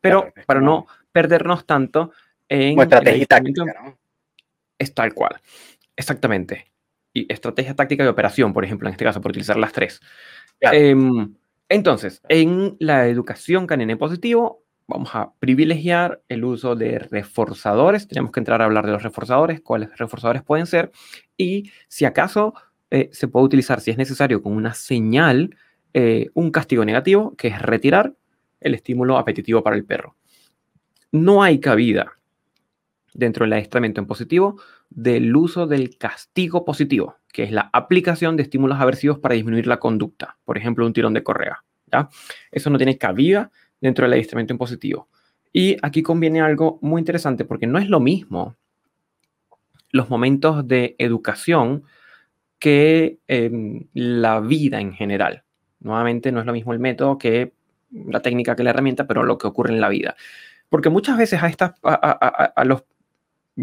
[0.00, 2.12] Pero para no perdernos tanto
[2.48, 2.78] en...
[2.78, 3.98] estrategia táctica, ¿no?
[4.78, 5.40] Es tal cual,
[5.96, 6.66] exactamente
[7.28, 10.00] estrategia táctica de operación, por ejemplo, en este caso, por utilizar las tres.
[10.60, 11.34] Em,
[11.68, 18.08] entonces, en la educación canina en positivo, vamos a privilegiar el uso de reforzadores.
[18.08, 20.90] Tenemos que entrar a hablar de los reforzadores, cuáles reforzadores pueden ser,
[21.36, 22.54] y si acaso
[22.90, 25.54] eh, se puede utilizar, si es necesario, con una señal,
[25.92, 28.14] eh, un castigo negativo, que es retirar
[28.60, 30.16] el estímulo apetitivo para el perro.
[31.12, 32.18] No hay cabida
[33.14, 38.42] dentro del adiestramiento en positivo del uso del castigo positivo, que es la aplicación de
[38.42, 41.64] estímulos aversivos para disminuir la conducta, por ejemplo, un tirón de correa.
[41.92, 42.08] ¿ya?
[42.50, 45.08] Eso no tiene cabida dentro del adiestramiento en positivo.
[45.52, 48.56] Y aquí conviene algo muy interesante porque no es lo mismo
[49.90, 51.84] los momentos de educación
[52.58, 53.18] que
[53.94, 55.44] la vida en general.
[55.80, 57.52] Nuevamente, no es lo mismo el método que
[57.90, 60.16] la técnica que la herramienta, pero lo que ocurre en la vida.
[60.68, 62.82] Porque muchas veces a, estas, a los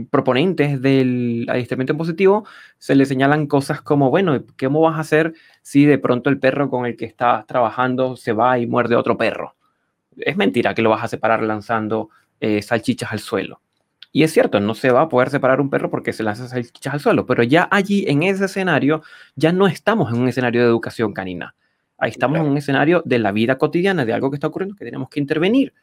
[0.09, 2.45] proponentes del adiestramiento positivo
[2.77, 6.69] se le señalan cosas como, bueno, ¿cómo vas a hacer si de pronto el perro
[6.69, 9.55] con el que estás trabajando se va y muerde a otro perro?
[10.17, 13.61] Es mentira que lo vas a separar lanzando eh, salchichas al suelo.
[14.11, 16.93] Y es cierto, no se va a poder separar un perro porque se lanza salchichas
[16.93, 19.01] al suelo, pero ya allí, en ese escenario,
[19.35, 21.53] ya no estamos en un escenario de educación canina.
[21.97, 24.85] Ahí estamos en un escenario de la vida cotidiana, de algo que está ocurriendo, que
[24.85, 25.73] tenemos que intervenir.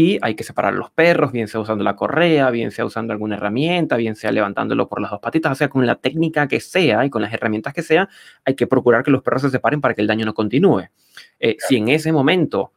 [0.00, 3.34] Y hay que separar los perros, bien sea usando la correa, bien sea usando alguna
[3.34, 7.04] herramienta, bien sea levantándolo por las dos patitas, o sea, con la técnica que sea
[7.04, 8.08] y con las herramientas que sea,
[8.44, 10.84] hay que procurar que los perros se separen para que el daño no continúe.
[11.40, 12.72] Eh, si en ese momento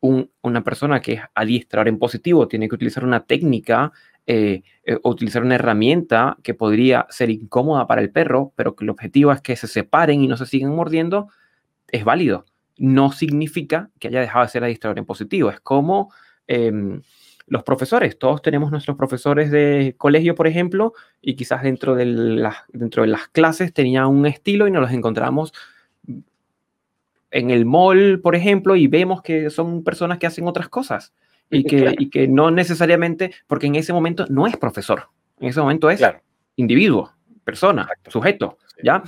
[0.00, 3.90] una persona que es adiestrador en positivo tiene que utilizar una técnica
[4.26, 8.84] eh, eh, o utilizar una herramienta que podría ser incómoda para el perro, pero que
[8.84, 11.28] el objetivo es que se separen y no se sigan mordiendo,
[11.88, 12.44] es válido.
[12.76, 15.48] No significa que haya dejado de ser adiestrador en positivo.
[15.48, 16.12] Es como
[16.46, 17.02] em,
[17.46, 18.18] los profesores.
[18.18, 23.08] Todos tenemos nuestros profesores de colegio, por ejemplo, y quizás dentro de, las, dentro de
[23.08, 25.52] las clases tenían un estilo y nos los encontramos
[27.30, 31.12] en el mall, por ejemplo, y vemos que son personas que hacen otras cosas
[31.50, 35.60] y que, y que no necesariamente, porque en ese momento no es profesor, en ese
[35.60, 36.02] momento es
[36.56, 37.12] individuo,
[37.44, 39.02] persona, sujeto, ¿ya?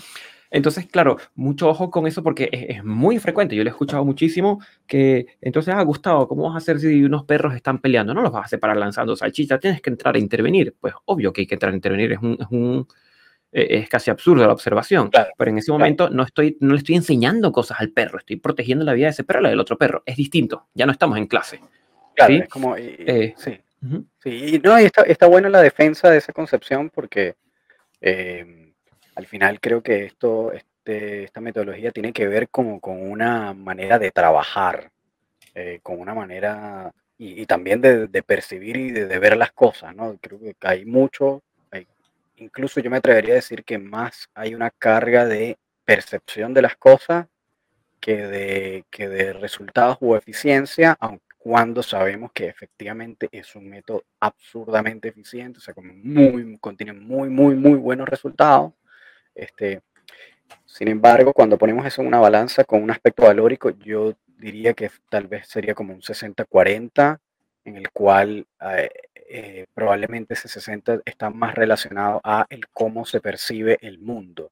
[0.51, 3.55] Entonces, claro, mucho ojo con eso porque es, muy frecuente.
[3.55, 7.25] Yo le he escuchado muchísimo que, entonces, ah, Gustavo, ¿cómo vas a hacer si unos
[7.25, 8.15] perros están peleando?
[8.15, 10.75] No los vas a separar lanzando salchicha, tienes que entrar a intervenir.
[10.81, 12.87] Pues obvio que hay que entrar a intervenir, es un, es, un,
[13.53, 15.11] e, es casi absurdo la observación.
[15.37, 18.85] pero en ese momento no, estoy, no le estoy enseñando cosas al perro, estoy protegiendo
[18.85, 20.03] la vida de ese perro, la del otro perro.
[20.07, 21.61] Es distinto, ya no estamos en clase.
[22.15, 22.75] Claro, es como.
[22.77, 23.59] Eh, sí.
[24.23, 27.37] Sí, no, y está, está buena la defensa de esa concepción porque
[28.01, 28.58] em,
[29.19, 33.99] al final creo que esto, este, esta metodología tiene que ver como con una manera
[33.99, 34.93] de trabajar,
[35.57, 40.17] eh, con una manera y, también de, percibir y de, ver las cosas, ¿no?
[40.21, 41.43] Creo que hay mucho,
[42.37, 46.77] incluso yo me atrevería a decir que más hay una carga de percepción de las
[46.77, 47.27] cosas
[47.99, 54.05] que de, que de resultados o eficiencia, aunque cuando sabemos que efectivamente es un método
[54.21, 58.75] absurdamente eficiente, o sea, como muy, contiene muy, muy, muy buenos resultados.
[59.39, 59.81] Este,
[60.67, 64.91] sin embargo, cuando ponemos eso en una balanza con un aspecto valórico, yo diría que
[65.09, 67.19] tal vez sería como un 60-40,
[67.65, 73.21] en el cual eh, eh, probablemente ese 60 está más relacionado a el cómo se
[73.21, 74.51] percibe el mundo.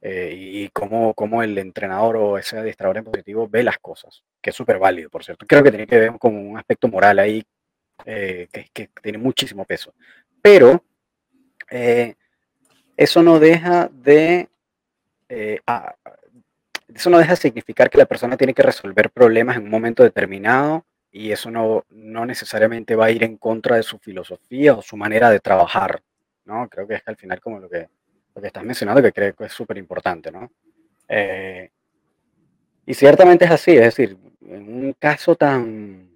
[0.00, 4.50] Eh, y cómo, cómo, el entrenador o ese adiestrador en positivo ve las cosas, que
[4.50, 5.46] es súper válido, por cierto.
[5.46, 7.42] Creo que tiene que ver con un aspecto moral ahí
[8.04, 9.94] eh, que, que, tiene muchísimo peso.
[10.42, 10.84] Pero
[11.70, 12.16] eh,
[12.96, 14.48] eso no deja de...
[15.28, 20.02] eso no deja de significar que la persona tiene que resolver problemas en un momento
[20.02, 24.82] determinado y eso no, no necesariamente va a ir en contra de su filosofía o
[24.82, 26.02] su manera de trabajar,
[26.44, 26.68] ¿no?
[26.68, 27.88] Creo que es que al final como lo que
[28.34, 30.50] lo que estás mencionando, que creo que es súper importante, ¿no?
[31.08, 31.70] Eh,
[32.86, 36.13] y ciertamente es así, es decir, en un caso tan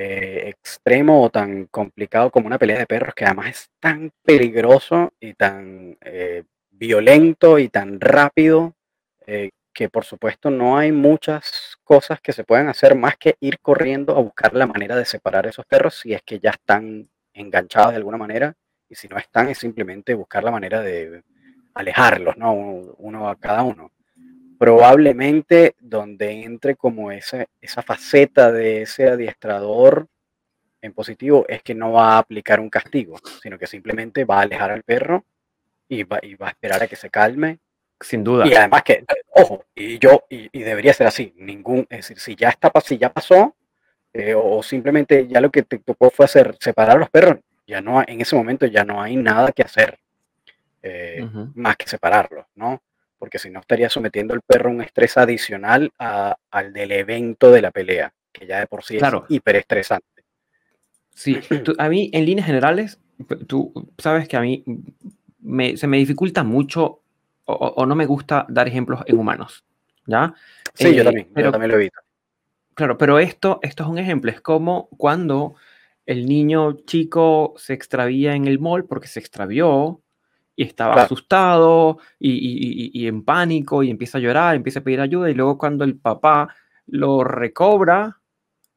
[0.00, 5.12] eh, extremo o tan complicado como una pelea de perros, que además es tan peligroso
[5.20, 8.74] y tan eh, violento y tan rápido,
[9.72, 14.16] que por supuesto no hay muchas cosas que se puedan hacer más que ir corriendo
[14.16, 17.96] a buscar la manera de separar esos perros si es que ya están enganchados de
[17.96, 18.54] alguna manera,
[18.88, 21.22] y si no están es simplemente buscar la manera de
[21.74, 22.52] alejarlos, ¿no?
[22.52, 23.92] Uno, a cada uno.
[24.60, 30.06] Probablemente donde entre como esa, esa faceta de ese adiestrador
[30.82, 34.42] en positivo es que no va a aplicar un castigo, sino que simplemente va a
[34.42, 35.24] alejar al perro
[35.88, 37.58] y va, y va a esperar a que se calme.
[37.98, 38.46] Sin duda.
[38.46, 42.50] Y además que, ojo, y yo, y, debería ser así, ningún, es decir, si ya
[42.50, 43.56] está, si ya pasó,
[44.12, 47.80] eh, o simplemente ya lo que te tocó fue hacer, separar a los perros, ya
[47.80, 49.98] no, en ese momento ya no hay nada que hacer.
[50.82, 52.82] Eh, más que separarlos, ¿no?
[53.20, 57.60] Porque si no estaría sometiendo al perro a un estrés adicional al del evento de
[57.62, 59.26] la pelea, que ya de por sí claro.
[59.28, 60.24] es hiperestresante.
[61.14, 61.38] Sí,
[61.78, 62.98] a mí en líneas generales,
[63.46, 64.64] tú sabes que a mí
[65.76, 67.02] se me dificulta mucho
[67.44, 69.64] o, no me gusta dar ejemplos en humanos,
[70.06, 70.32] ¿ya?
[70.72, 72.00] Sí, yo, eh, también, pero, yo también lo evito.
[72.74, 75.56] Claro, pero esto, esto es un ejemplo, es como cuando
[76.06, 80.00] el niño chico se extravía en el mall porque se extravió
[80.60, 85.34] y estaba asustado y, en pánico y empieza a llorar, empieza a pedir ayuda y
[85.34, 86.54] luego cuando el papá
[86.86, 88.20] lo recobra,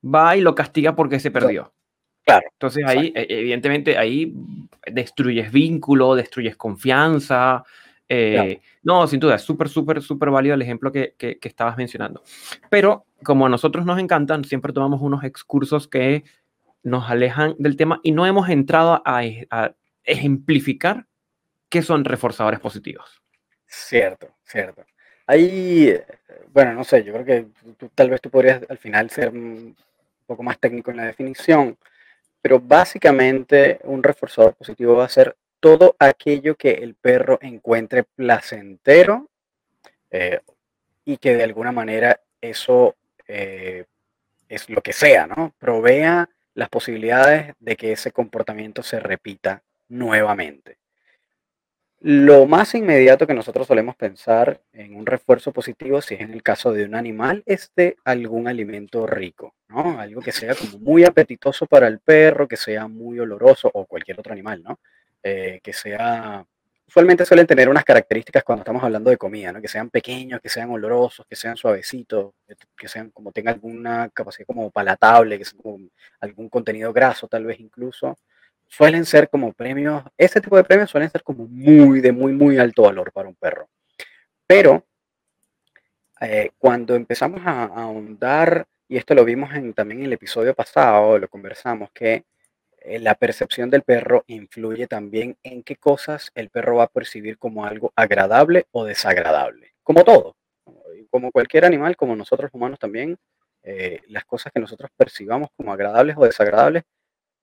[0.01, 1.73] va y lo castiga porque se perdió.
[2.23, 2.47] Claro.
[2.53, 4.33] Entonces ahí, e, evidentemente, ahí
[4.89, 7.65] destruyes vínculo, destruyes confianza.
[8.07, 12.23] Eh, no, sin duda, es súper, súper, súper válido el ejemplo que, que, estabas mencionando.
[12.69, 16.23] Pero como a nosotros nos encantan, siempre tomamos unos excursos que
[16.81, 19.75] nos alejan del tema y no hemos entrado a, a
[20.05, 21.07] ejemplificar
[21.73, 23.19] qué son reforzadores positivos.
[23.65, 24.85] Cierto, cierto.
[25.25, 25.91] Ahí,
[26.49, 27.47] bueno, no sé, yo creo que
[27.95, 29.75] tal vez tú podrías al final ser un
[30.27, 31.75] poco más técnico en la definición,
[32.43, 39.31] pero básicamente un reforzador positivo va a ser todo aquello que el perro encuentre placentero
[40.11, 40.41] eh,
[41.05, 42.95] y que de alguna manera eso
[43.27, 43.85] eh,
[44.47, 45.55] es lo que sea, ¿no?
[45.57, 50.82] Provea las posibilidades de que ese comportamiento se repita nuevamente.
[52.05, 56.43] Lo más inmediato que nosotros solemos pensar en un refuerzo positivo, si es en el
[56.43, 59.97] caso de un animal, es de algún alimento rico, ¿no?
[59.97, 64.19] Algo que sea como muy apetitoso para el perro, que sea muy oloroso o cualquier
[64.19, 64.79] otro animal, ¿no?
[65.23, 66.45] Eh, que sea
[66.85, 69.61] usualmente suelen tener unas características cuando estamos hablando de comida, ¿no?
[69.61, 72.33] Que sean pequeños, que sean olorosos, que sean suavecitos,
[72.77, 75.87] que sean como tengan alguna capacidad como palatable, que sean como
[76.19, 78.17] algún contenido graso tal vez incluso.
[78.75, 82.57] Suelen ser como premios, ese tipo de premios suelen ser como muy de muy muy
[82.57, 83.69] alto valor para un perro.
[84.47, 84.83] Pero
[86.19, 91.19] eh, cuando empezamos a, ahondar, y esto lo vimos en, también en el episodio pasado,
[91.19, 92.25] lo conversamos, que
[92.79, 97.37] eh, la percepción del perro influye también en qué cosas el perro va a percibir
[97.37, 99.75] como algo agradable o desagradable.
[99.83, 100.35] Como todo,
[101.11, 103.19] como cualquier animal, como nosotros humanos también,
[103.61, 106.85] eh, las cosas que nosotros percibamos como agradables o desagradables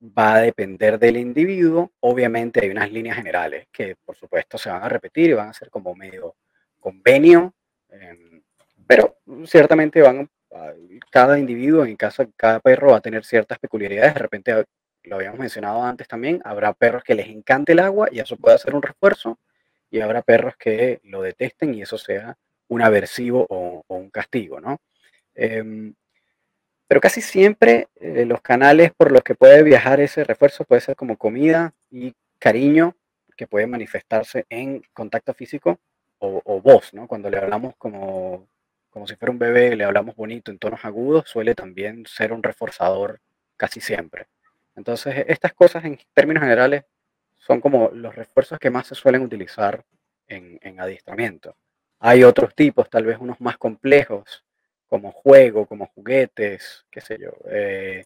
[0.02, 1.92] va a depender del individuo.
[2.00, 5.54] Obviamente hay unas líneas generales que por supuesto se van a repetir y van a
[5.54, 6.36] ser como medio
[6.78, 7.54] convenio,
[7.90, 8.42] em,
[8.86, 10.28] pero ciertamente van
[11.10, 14.14] cada individuo, en caso cada perro va a tener ciertas peculiaridades.
[14.14, 14.64] De repente
[15.04, 18.58] lo habíamos mencionado antes también, habrá perros que les encante el agua y eso puede
[18.58, 19.38] ser un refuerzo,
[19.90, 22.36] y habrá perros que lo detesten y eso sea
[22.68, 24.80] un aversivo o, un castigo, ¿no?
[25.34, 25.94] Em,
[26.90, 30.96] pero casi siempre eh, los canales por los que puede viajar ese refuerzo puede ser
[30.96, 32.96] como comida y cariño,
[33.36, 35.78] que puede manifestarse en contacto físico
[36.18, 37.06] o, voz, ¿no?
[37.06, 38.48] Cuando le hablamos como,
[38.90, 42.42] como si fuera un bebé, le hablamos bonito en tonos agudos, suele también ser un
[42.42, 43.20] reforzador
[43.56, 44.26] casi siempre.
[44.74, 46.86] Entonces, estas cosas en términos generales
[47.38, 49.84] son como los refuerzos que más se suelen utilizar
[50.26, 51.54] en, adiestramiento.
[52.00, 54.44] Hay otros tipos, tal vez unos más complejos,
[54.90, 57.30] como juego, como juguetes, qué sé yo.
[57.48, 58.04] Eh,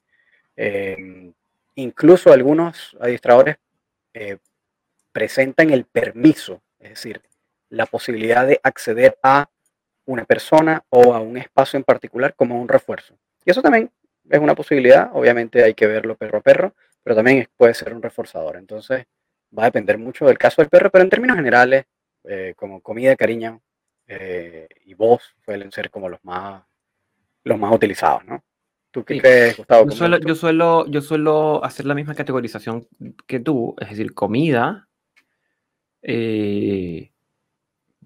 [0.55, 1.33] em,
[1.77, 3.57] incluso algunos adiestradores
[4.13, 4.37] eh,
[5.11, 7.23] presentan el permiso, es decir,
[7.71, 9.49] la posibilidad de acceder a
[10.05, 13.15] una persona o a un espacio en particular como un refuerzo.
[13.47, 13.91] Y eso también
[14.29, 18.03] es una posibilidad, obviamente hay que verlo perro a perro, pero también puede ser un
[18.03, 18.57] reforzador.
[18.57, 19.07] Entonces
[19.59, 21.87] va a depender mucho del caso del perro, pero en términos generales,
[22.25, 23.63] eh, como comida, cariño
[24.85, 26.63] y voz suelen ser como los más,
[27.45, 28.43] los más utilizados, ¿no?
[28.91, 29.91] ¿Tú qué crees, Gustavo?
[29.91, 32.87] Yo suelo, yo, suelo, yo suelo hacer la misma categorización
[33.27, 34.89] que tú, es decir, comida,
[36.01, 37.11] eh,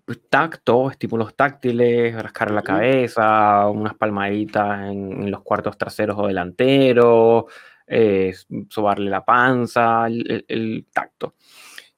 [0.09, 7.45] pues, tacto, estímulos táctiles, rascar la cabeza, unas palmaditas en, los cuartos traseros o delanteros,
[7.87, 8.35] eh,
[8.71, 11.35] sobarle la panza, el, tacto.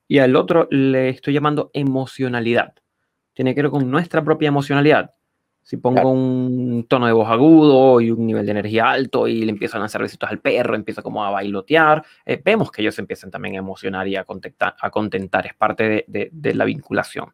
[0.09, 2.74] Y al otro le estoy llamando emocionalidad.
[3.32, 5.14] Tiene que ver con nuestra propia emocionalidad.
[5.63, 9.53] Si pongo un tono de voz agudo y un nivel de energía alto y le
[9.53, 13.31] empiezo a lanzar besitos al perro, empieza como a bailotear, eh, vemos que ellos empiezan
[13.31, 15.47] también a emocionar y a, a contentar.
[15.47, 17.33] Es parte de la vinculación.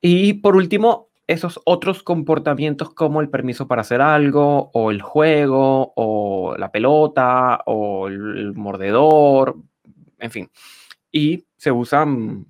[0.00, 5.92] Y por último, esos otros comportamientos como el permiso para hacer algo, o el juego,
[5.94, 9.56] o la pelota, o el mordedor,
[10.18, 10.50] en fin.
[11.12, 12.46] Y se usan,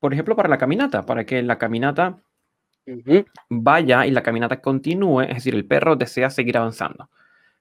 [0.00, 2.18] por ejemplo, para la caminata, para que la caminata
[3.48, 7.10] vaya y la caminata continúe, es decir, el perro desea seguir avanzando.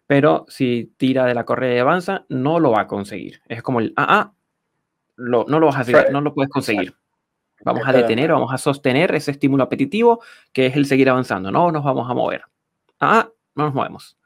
[0.08, 3.42] Pero si tira de la correa y avanza, no lo va a conseguir.
[3.48, 4.34] Es como el, ah, ah,
[5.18, 6.96] no lo vas a hacer, no lo puedes conseguir.
[7.64, 10.22] Vamos a detener, vamos a sostener ese estímulo apetitivo
[10.52, 11.52] que es el seguir avanzando.
[11.52, 12.44] No nos vamos a mover.
[13.00, 14.18] Ah, no nos movemos.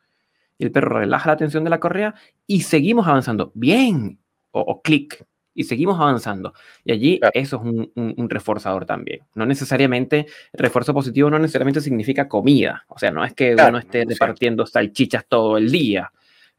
[0.58, 2.16] Y el perro relaja la tensión de la correa
[2.48, 3.52] y seguimos avanzando.
[3.54, 4.20] Bien.
[4.52, 5.24] O, clic.
[5.58, 6.54] Y seguimos avanzando.
[6.86, 9.22] Y allí eso es un, reforzador también.
[9.34, 12.86] No necesariamente, refuerzo positivo no necesariamente significa comida.
[12.88, 16.12] O sea, no es que uno esté repartiendo salchichas todo el día.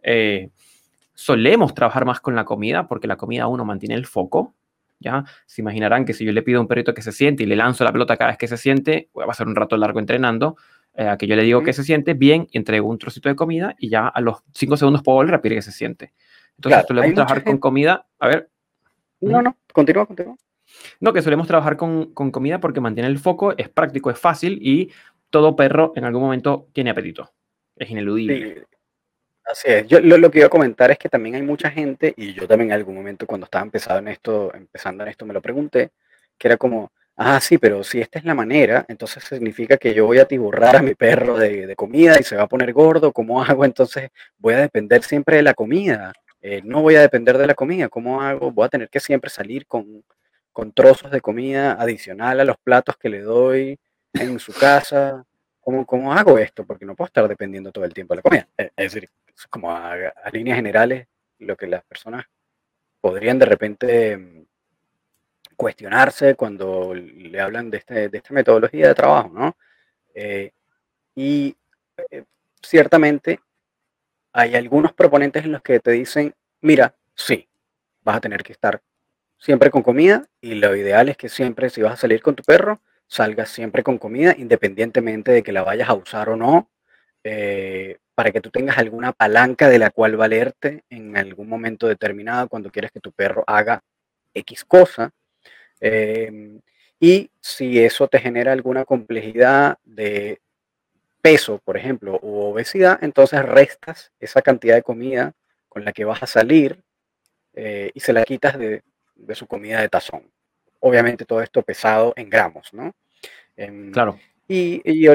[0.02, 0.50] Eh,
[1.14, 4.54] solemos trabajar más con la comida porque la comida uno mantiene el foco
[5.00, 5.24] ¿ya?
[5.46, 7.56] Se imaginarán que si yo le pido a un perrito que se siente y le
[7.56, 10.56] lanzo la pelota cada vez que se siente, va a ser un rato largo entrenando,
[10.94, 13.36] eh, a que yo le digo que se siente bien, y entrego un trocito de
[13.36, 16.12] comida y ya a los cinco segundos puedo volver a pedir que se siente.
[16.56, 18.06] Entonces, solemos trabajar con comida.
[18.18, 18.50] A ver.
[19.20, 20.36] No, no, continúa, continúa.
[21.00, 24.58] No, que solemos trabajar con, con, comida porque mantiene el foco, es práctico, es fácil
[24.60, 24.92] y
[25.30, 27.30] todo perro en algún momento tiene apetito.
[27.76, 28.66] Es ineludible
[29.50, 29.86] Así es.
[29.86, 32.70] Yo lo, que iba a comentar es que también hay mucha gente, y yo también
[32.70, 35.90] en algún momento cuando estaba empezando en esto, empezando en esto me lo pregunté,
[36.36, 40.04] que era como, ah, sí, pero si esta es la manera, entonces significa que yo
[40.04, 43.42] voy a tiburrar a mi perro de, comida y se va a poner gordo, ¿cómo
[43.42, 43.64] hago?
[43.64, 47.54] Entonces voy a depender siempre de la comida, eh, no voy a depender de la
[47.54, 48.50] comida, ¿cómo hago?
[48.52, 50.04] Voy a tener que siempre salir con,
[50.52, 53.78] con trozos de comida adicional a los platos que le doy
[54.14, 55.24] en su casa.
[55.60, 56.64] ¿Cómo, ¿Cómo hago esto?
[56.64, 58.48] Porque no puedo estar dependiendo todo el tiempo de la comida.
[58.56, 59.10] Eh, es decir,
[59.50, 61.06] como a, a líneas generales,
[61.38, 62.24] lo que las personas
[63.00, 64.44] podrían de repente mm,
[65.56, 69.56] cuestionarse cuando le hablan de, este, de esta metodología de trabajo, ¿no?
[70.14, 70.52] Eh,
[71.14, 71.56] y
[72.62, 73.40] ciertamente
[74.38, 77.48] hay algunos proponentes en los que te dicen, mira, sí,
[78.04, 78.80] vas a tener que estar
[79.36, 82.44] siempre con comida y lo ideal es que siempre si vas a salir con tu
[82.44, 86.70] perro, salgas siempre con comida, independientemente de que la vayas a usar o no,
[87.24, 92.48] eh, para que tú tengas alguna palanca de la cual valerte en algún momento determinado
[92.48, 93.82] cuando quieres que tu perro haga
[94.34, 95.10] X cosa.
[95.80, 96.60] Em,
[97.00, 100.40] y si eso te genera alguna complejidad de
[101.20, 105.32] peso, por ejemplo, u obesidad, entonces restas esa cantidad de comida
[105.68, 106.82] con la que vas a salir
[107.54, 108.82] eh, y se la quitas de,
[109.34, 110.30] su comida de tazón.
[110.80, 112.92] Obviamente todo esto pesado en gramos, ¿no?
[113.56, 114.18] Em, claro.
[114.46, 115.08] Y, y,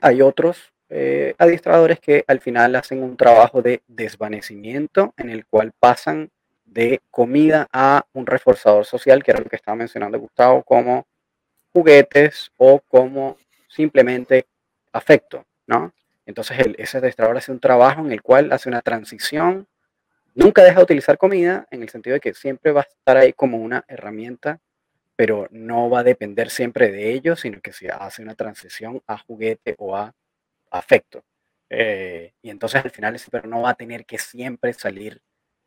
[0.00, 5.72] hay otros eh, adiestradores que al final hacen un trabajo de desvanecimiento en el cual
[5.78, 6.30] pasan
[6.64, 11.06] de comida a un reforzador social, que era lo que estaba mencionando Gustavo, como
[11.72, 13.36] juguetes o como
[13.68, 14.46] simplemente
[14.92, 15.92] afecto, ¿no?
[16.26, 19.66] Entonces el, ese adestrador hace un trabajo en el cual hace una transición,
[20.34, 23.32] nunca deja de utilizar comida, en el sentido de que siempre va a estar ahí
[23.32, 24.60] como una herramienta,
[25.16, 29.18] pero no va a depender siempre de ello, sino que se hace una transición a
[29.18, 30.14] juguete o a
[30.70, 31.24] afecto.
[31.70, 35.20] Eh, y entonces al final ese perro no va a tener que siempre salir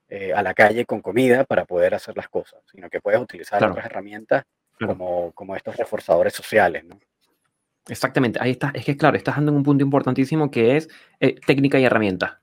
[0.09, 3.63] eh, a la calle con comida para poder hacer las cosas, sino que puedes utilizar
[3.63, 4.43] otras herramientas
[4.78, 6.99] como, como estos reforzadores sociales, ¿no?
[7.88, 8.71] Exactamente, ahí está.
[8.73, 12.39] Es que, claro, estás dando en un punto importantísimo que es eh, técnica y herramienta.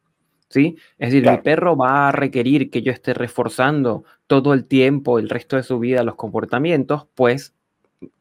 [0.50, 0.76] ¿Sí?
[0.96, 5.28] Es decir, mi perro va a requerir que yo esté reforzando todo el tiempo, el
[5.28, 7.54] resto de su vida, los comportamientos, pues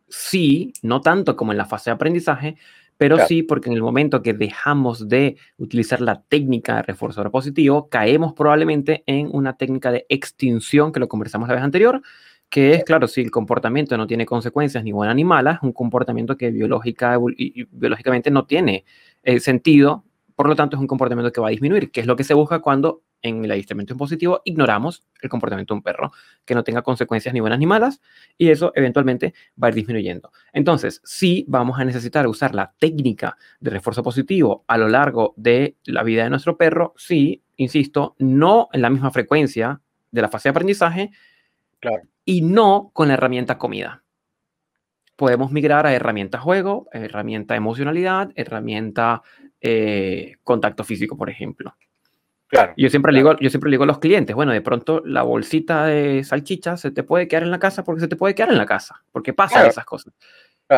[0.10, 2.58] sí, no tanto como en la fase de aprendizaje,
[2.98, 7.90] pero sí porque en el momento que dejamos de utilizar la técnica de reforzador positivo,
[7.90, 12.02] caemos probablemente en una técnica de extinción, que lo conversamos la vez anterior,
[12.50, 16.38] que es, claro, si el comportamiento no tiene consecuencias ni buenas ni malas, un comportamiento
[16.38, 18.86] que biológicamente no tiene
[19.24, 22.16] eh, sentido, por lo tanto es un comportamiento que va a disminuir, que es lo
[22.16, 26.12] que se busca cuando en el adiestramiento en positivo ignoramos el comportamiento de un perro,
[26.46, 28.02] que no tenga consecuencias ni buenas ni malas,
[28.38, 30.32] y eso eventualmente va a ir disminuyendo.
[30.54, 35.78] Entonces, sí vamos a necesitar usar la técnica de refuerzo positivo a lo largo de
[35.86, 39.82] la vida de nuestro perro, sí, insisto, no en la misma frecuencia
[40.12, 41.12] de la fase de aprendizaje,
[41.80, 42.04] claro.
[42.28, 44.04] Y no con la herramienta comida.
[45.16, 49.24] Podemos migrar a herramienta juego, herramienta emocionalidad, herramienta
[49.62, 51.76] eh, contacto físico, por ejemplo.
[52.48, 52.74] Claro.
[52.76, 56.24] Yo siempre, digo, yo siempre digo a los clientes, bueno, de pronto la bolsita de
[56.26, 58.66] salchicha se te puede quedar en la casa porque se te puede quedar en la
[58.66, 60.14] casa, porque pasa esas cosas.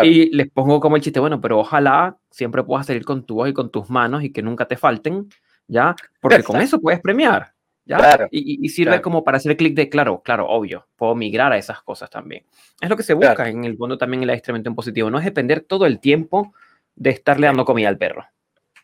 [0.03, 3.49] Y les pongo como el chiste, bueno, pero ojalá siempre puedas salir con tu voz
[3.49, 5.27] y con tus manos y que nunca te falten,
[5.67, 5.95] ¿ya?
[6.21, 7.53] Porque con eso puedes premiar,
[7.85, 8.27] ¿ya?
[8.31, 12.09] y, sirve como para hacer clic de, claro, claro, obvio, puedo migrar a esas cosas
[12.09, 12.45] también.
[12.81, 15.25] Es lo que se busca en el fondo también el adiestramiento en positivo, no es
[15.25, 16.53] depender todo el tiempo
[16.95, 18.25] de estarle dando comida al perro.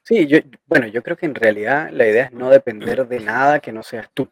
[0.04, 0.38] Sí, yo,
[0.68, 3.82] bueno, yo creo que en realidad la idea es no depender de nada que no
[3.82, 4.30] seas tú.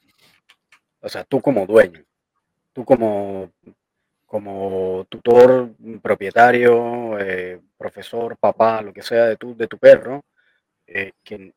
[1.01, 2.03] O sea, tú como dueño,
[2.71, 3.51] tú como,
[4.25, 10.23] como tutor, propietario, eh, profesor, papá, lo que sea de tu, de tu perro,
[10.87, 11.53] eh, que,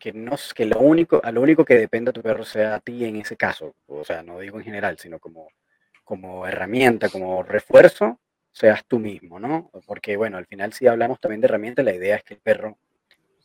[0.00, 3.04] que, no, que lo único, a lo único que dependa tu perro sea a ti
[3.04, 3.76] en ese caso.
[3.86, 5.48] O sea, no digo en general, sino como,
[6.02, 8.18] como herramienta, como refuerzo,
[8.50, 9.70] seas tú mismo, ¿no?
[9.86, 12.78] Porque, bueno, al final si hablamos también de herramienta, la idea es que el perro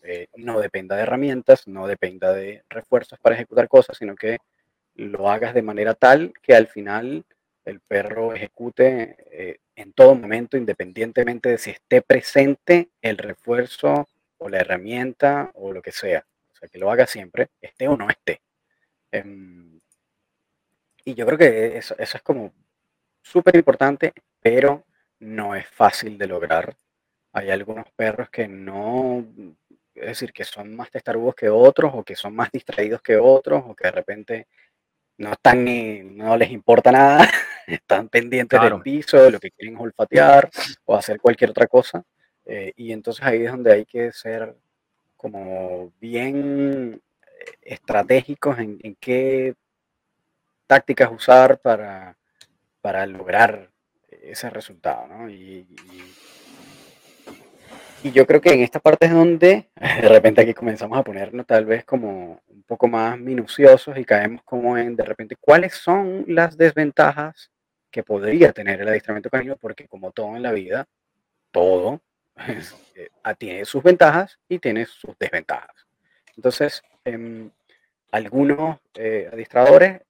[0.02, 4.38] eh, no dependa de herramientas, no dependa de refuerzos para ejecutar cosas, sino que
[4.96, 7.26] lo hagas de manera tal que al final
[7.66, 14.48] el perro ejecute eh, en todo momento, independientemente de si esté presente el refuerzo o
[14.48, 16.26] la herramienta o lo que sea.
[16.66, 18.42] Sea, que lo haga siempre, esté o no esté.
[19.12, 19.80] Em,
[21.06, 22.54] y yo creo que eso, eso es como
[23.22, 24.86] súper importante, pero
[25.20, 26.76] no es fácil de lograr.
[27.34, 29.26] Hay algunos perros que no
[29.96, 33.64] es decir, que son más testarugos que otros o que son más distraídos que otros
[33.66, 34.48] o que de repente
[35.18, 37.30] no están ni, no les importa nada,
[37.68, 40.50] están pendientes del piso, de lo que quieren olfatear
[40.84, 42.04] o hacer cualquier otra cosa.
[42.46, 44.56] Eh, y entonces ahí es donde hay que ser
[45.26, 47.02] como bien
[47.64, 49.56] estratégicos en, qué
[50.68, 52.16] tácticas usar para,
[52.80, 53.72] para lograr
[54.22, 55.28] ese resultado, ¿no?
[55.28, 55.66] Y,
[58.04, 61.48] y, yo creo que en esta parte es donde de repente aquí comenzamos a ponernos
[61.48, 66.24] tal vez como un poco más minuciosos y caemos como en de repente cuáles son
[66.28, 67.50] las desventajas
[67.90, 70.86] que podría tener el adiestramiento canino, porque como todo en la vida,
[71.50, 72.15] todo eh,
[73.38, 75.86] tiene sus ventajas y tiene sus desventajas.
[76.36, 77.50] Entonces, em,
[78.12, 80.02] algunos eh, adiestradores,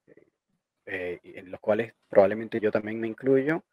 [0.85, 3.63] eh, en los cuales probablemente yo también me incluyo,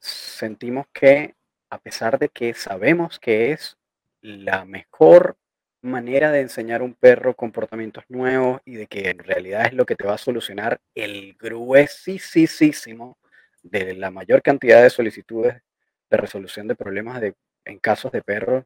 [0.00, 1.34] sentimos que
[1.68, 3.76] a pesar de que sabemos que es
[4.22, 5.36] la mejor
[5.84, 9.84] manera de enseñar a un perro comportamientos nuevos y de que en realidad es lo
[9.84, 13.18] que te va a solucionar el gruesísimo
[13.62, 15.62] de la mayor cantidad de solicitudes
[16.10, 17.34] de resolución de problemas de,
[17.64, 18.64] en casos de perros.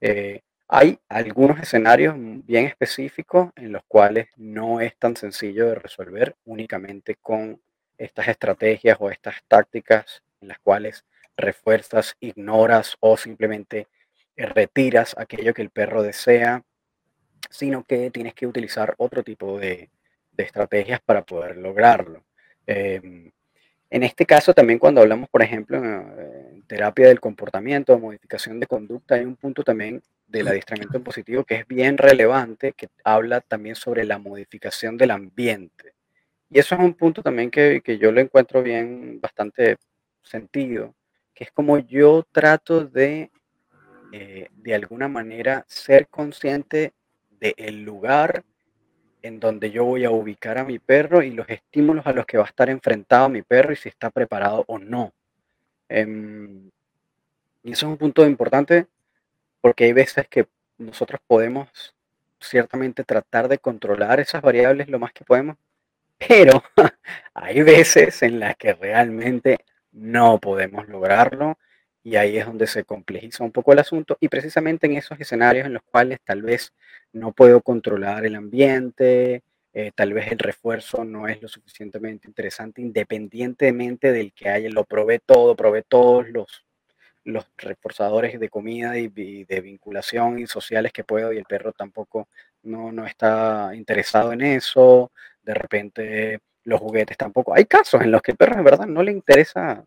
[0.00, 6.36] Eh, hay algunos escenarios bien específicos en los cuales no es tan sencillo de resolver
[6.44, 7.60] únicamente con
[7.98, 11.04] estas estrategias o estas tácticas en las cuales
[11.36, 13.88] refuerzas, ignoras o simplemente
[14.36, 16.62] retiras aquello que el perro desea,
[17.50, 19.90] sino que tienes que utilizar otro tipo de,
[20.36, 22.24] estrategias para poder lograrlo.
[22.66, 23.30] Em,
[23.94, 29.14] en este caso también cuando hablamos, por ejemplo, en, terapia del comportamiento, modificación de conducta,
[29.14, 33.76] hay un punto también del adiestramiento en positivo que es bien relevante, que habla también
[33.76, 35.94] sobre la modificación del ambiente.
[36.50, 39.76] Y eso es un punto también que, que yo lo encuentro bien, bastante
[40.24, 40.96] sentido,
[41.32, 43.30] que es como yo trato de,
[44.10, 46.94] eh, de alguna manera, ser consciente
[47.30, 48.42] del lugar
[49.24, 52.36] en donde yo voy a ubicar a mi perro y los estímulos a los que
[52.36, 55.14] va a estar enfrentado mi perro y si está preparado o no.
[55.88, 56.70] Em,
[57.62, 58.86] y eso es un punto importante
[59.62, 60.46] porque hay veces que
[60.76, 61.94] nosotros podemos
[62.38, 65.56] ciertamente tratar de controlar esas variables lo más que podemos,
[66.18, 66.62] pero
[67.34, 71.58] hay veces en las que realmente no podemos lograrlo
[72.04, 75.66] y ahí es donde se complejiza un poco el asunto y precisamente en esos escenarios
[75.66, 76.72] en los cuales tal vez
[77.12, 79.42] no puedo controlar el ambiente,
[79.72, 84.84] eh, tal vez el refuerzo no es lo suficientemente interesante independientemente del que haya, lo
[84.84, 86.64] probé todo, probé todos los,
[87.24, 92.28] los reforzadores de comida y, de vinculación y sociales que puedo y el perro tampoco
[92.62, 95.10] no, no está interesado en eso,
[95.42, 97.54] de repente los juguetes tampoco.
[97.54, 99.84] Hay casos en los que el perro de verdad no le interesa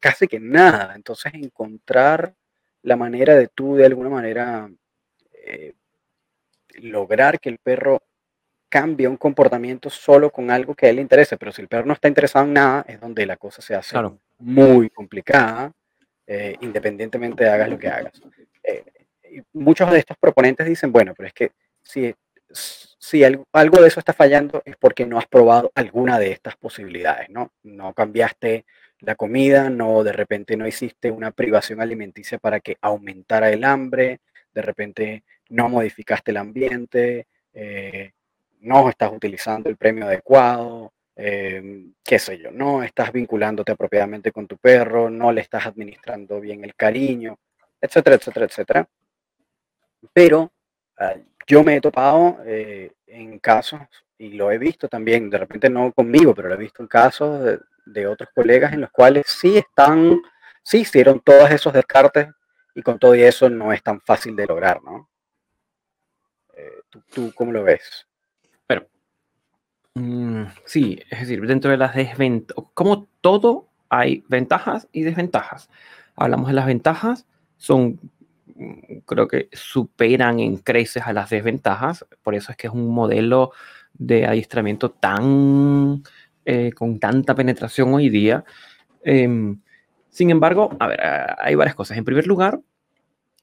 [0.00, 0.94] casi que nada.
[0.94, 2.34] Entonces encontrar
[2.82, 4.70] la manera de tú de alguna manera
[5.32, 5.74] eh,
[6.74, 8.02] lograr que el perro
[8.68, 11.36] cambie un comportamiento solo con algo que a él le interese.
[11.36, 13.96] Pero si el perro no está interesado en nada, es donde la cosa se hace
[14.38, 15.72] muy complicada,
[16.26, 18.20] eh, independientemente de hagas lo que hagas.
[19.52, 21.52] muchos de estos proponentes dicen, bueno, pero es que
[21.82, 22.14] si
[23.06, 23.44] si algo,
[23.80, 27.52] de eso está fallando es porque no has probado alguna de estas posibilidades, ¿no?
[27.62, 28.64] No cambiaste
[29.00, 34.20] la comida, no de repente no hiciste una privación alimenticia para que aumentara el hambre,
[34.54, 38.12] de repente no modificaste el ambiente, eh,
[38.60, 44.46] no estás utilizando el premio adecuado, eh, qué sé yo, no estás vinculándote apropiadamente con
[44.46, 47.38] tu perro, no le estás administrando bien el cariño,
[47.80, 48.88] etcétera, etcétera, etcétera.
[50.12, 50.52] Pero
[51.46, 53.80] yo me he topado eh, en casos,
[54.18, 57.44] y lo he visto también, de repente no conmigo, pero lo he visto en casos
[57.44, 57.58] de,
[58.06, 60.20] otros colegas en los cuales sí están,
[60.62, 62.28] sí hicieron todos esos descartes
[62.74, 65.08] y con todo y eso no es tan fácil de lograr, ¿no?
[66.54, 68.06] Eh, ¿tú, cómo lo ves?
[68.66, 68.86] Pero,
[69.94, 75.70] mm, sí, es decir, dentro de las desventajas, como todo hay ventajas y desventajas.
[76.16, 77.26] Hablamos de las ventajas,
[77.56, 77.98] son
[79.04, 82.06] creo que superan en creces a las desventajas.
[82.22, 83.52] Por eso es que es un modelo
[83.94, 86.02] de adiestramiento tan
[86.46, 88.44] eh, con tanta penetración hoy día.
[89.02, 89.60] Em,
[90.08, 91.00] sin embargo, a ver,
[91.38, 91.98] hay varias cosas.
[91.98, 92.60] En primer lugar,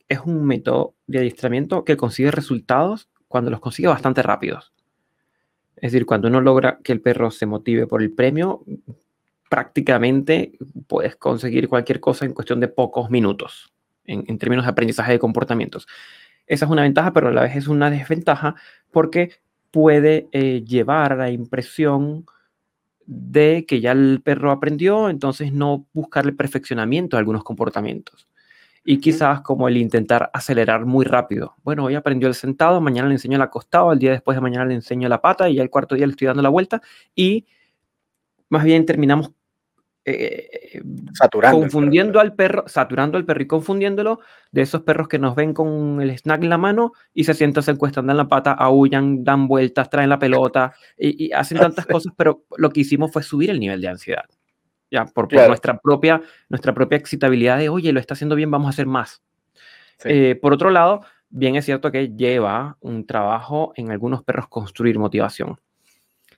[0.10, 4.74] es un método de adiestramiento que consigue resultados cuando los consigue bastante rápidos.
[5.76, 8.64] Es decir, cuando uno logra que el perro se motive por el premio,
[9.49, 10.54] prácticamente
[10.88, 13.74] puedes conseguir cualquier cosa en cuestión de pocos minutos
[14.06, 15.88] en, términos de aprendizaje de comportamientos.
[16.47, 18.56] Esa es una ventaja, pero a la vez es una desventaja
[18.91, 19.32] porque
[19.72, 22.26] puede eh, llevar a la impresión
[23.06, 28.28] de que ya el perro aprendió, entonces no buscar el perfeccionamiento de algunos comportamientos.
[28.86, 31.56] Y quizás como el intentar acelerar muy rápido.
[31.64, 34.66] Bueno, hoy aprendió el sentado, mañana le enseño el acostado, el día después de mañana
[34.66, 36.82] le enseño la pata y ya el cuarto día le estoy dando la vuelta
[37.16, 37.45] y
[38.49, 39.32] más bien terminamos
[40.06, 40.82] eh,
[41.14, 44.20] saturando confundiendo al perro, saturando al perro y confundiéndolo
[44.51, 47.64] de esos perros que nos ven con el snack en la mano y se sientan,
[47.64, 52.14] se encuestan, dan la pata, aullan, dan vueltas, traen la pelota y, hacen tantas cosas,
[52.18, 54.26] pero lo que hicimos fue subir el nivel de ansiedad.
[54.91, 58.70] Ya, por, nuestra, propia, nuestra propia excitabilidad de, oye, lo está haciendo bien, vamos a
[58.70, 59.24] hacer más.
[60.04, 64.99] Eh, por otro lado, bien es cierto que lleva un trabajo en algunos perros construir
[64.99, 65.60] motivación.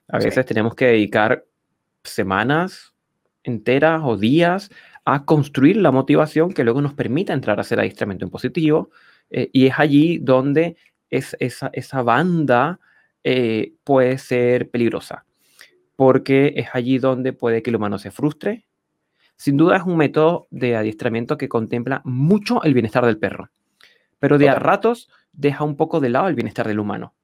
[0.08, 1.44] A veces tenemos que dedicar
[2.02, 2.94] semanas,
[3.46, 4.70] enteras o días
[5.04, 8.90] a construir la motivación que luego nos permita entrar a hacer adiestramiento en positivo.
[9.30, 10.76] Eh, y es allí donde
[11.10, 12.80] es, esa, esa banda
[13.24, 15.24] eh, puede ser peligrosa,
[15.96, 18.66] porque es allí donde puede que el humano se frustre.
[19.36, 23.50] Sin duda es un método de adiestramiento que contempla mucho el bienestar del perro,
[24.18, 27.14] pero de a ratos deja un poco de lado el bienestar del humano.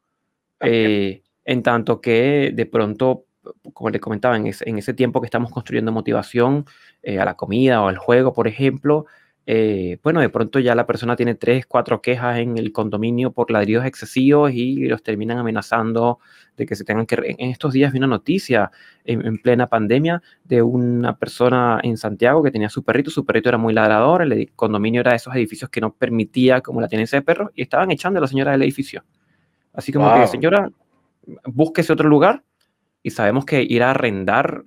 [0.60, 3.24] Eh, en tanto que de pronto
[3.72, 6.66] como le comentaba, en ese, tiempo que estamos construyendo motivación
[7.02, 9.06] eh, a la comida o al juego, por ejemplo,
[9.44, 13.50] eh, bueno, de pronto ya la persona tiene tres, cuatro quejas en el condominio por
[13.50, 16.20] ladridos excesivos y los terminan amenazando
[16.56, 17.16] de que se tengan que...
[17.38, 18.70] En estos días vi una noticia
[19.04, 23.58] en, plena pandemia de una persona en Santiago que tenía su perrito, su perrito era
[23.58, 27.24] muy ladrador, el condominio era de esos edificios que no permitía como la tenencia de
[27.24, 29.04] perros y estaban echando a la señora del edificio.
[29.72, 30.70] Así como que, señora,
[31.46, 32.44] búsquese otro lugar
[33.02, 34.64] y sabemos que ir a arrendar,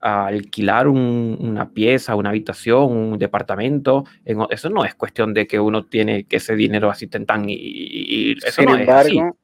[0.00, 4.04] a alquilar una pieza, una habitación, un departamento,
[4.50, 8.62] eso no es cuestión de que uno tiene que ese dinero así tentan y, eso
[8.62, 9.36] sin no embargo,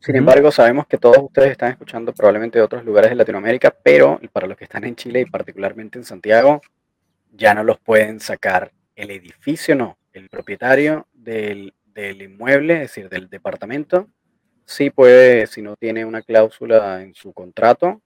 [0.00, 4.20] Sin embargo, sabemos que todos ustedes están escuchando probablemente de otros lugares de Latinoamérica, pero
[4.32, 6.60] para los que están en Chile y particularmente en Santiago,
[7.32, 13.08] ya no los pueden sacar el edificio, no, el propietario del, del inmueble, es decir,
[13.08, 14.08] del departamento,
[14.64, 18.00] sí puede, si no tiene una cláusula en su contrato,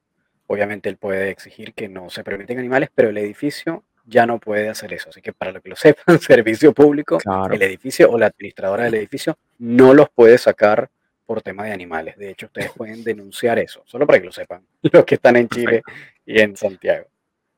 [0.46, 4.68] obviamente él puede exigir que no se permiten animales, pero el edificio ya no puede
[4.68, 5.10] hacer eso.
[5.10, 7.18] Así que para lo que lo sepan, servicio público,
[7.52, 10.90] el edificio o la administradora del edificio no los puede sacar
[11.26, 12.16] por tema de animales.
[12.16, 15.48] De hecho, ustedes pueden denunciar eso, solo para que lo sepan, los que están en
[15.48, 15.82] Chile
[16.24, 17.06] y en Santiago.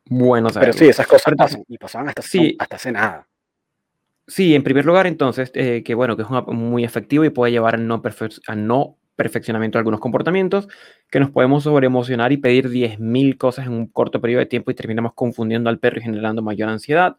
[0.07, 2.57] Bueno, pero sí, esas cosas pasan y pasaban hasta, sí.
[2.59, 3.29] hasta hace nada.
[4.31, 7.75] Sí, en primer lugar, entonces, eh, que bueno, que es muy efectivo y puede llevar
[7.75, 8.01] al no,
[8.57, 10.69] no perfeccionamiento de algunos comportamientos,
[11.11, 14.75] que nos podemos sobreemocionar y pedir 10.000 cosas en un corto periodo de tiempo y
[14.75, 17.17] terminamos confundiendo al perro y generando mayor ansiedad,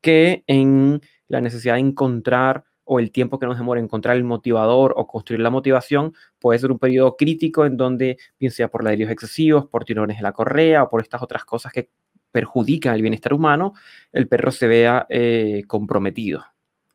[0.00, 4.94] que en la necesidad de encontrar o el tiempo que nos demora encontrar el motivador
[4.96, 9.10] o construir la motivación puede ser un periodo crítico en donde, bien sea por ladrillos
[9.10, 11.90] excesivos, por tirones de la correa o por estas otras cosas que
[12.36, 13.72] perjudica el bienestar humano,
[14.12, 16.44] el perro se vea eh, comprometido.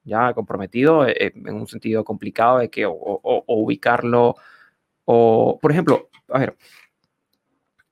[0.04, 2.94] Ya comprometido eh, eh, en un sentido complicado de que o,
[3.48, 4.36] ubicarlo
[5.06, 6.56] o, por ejemplo, a ver,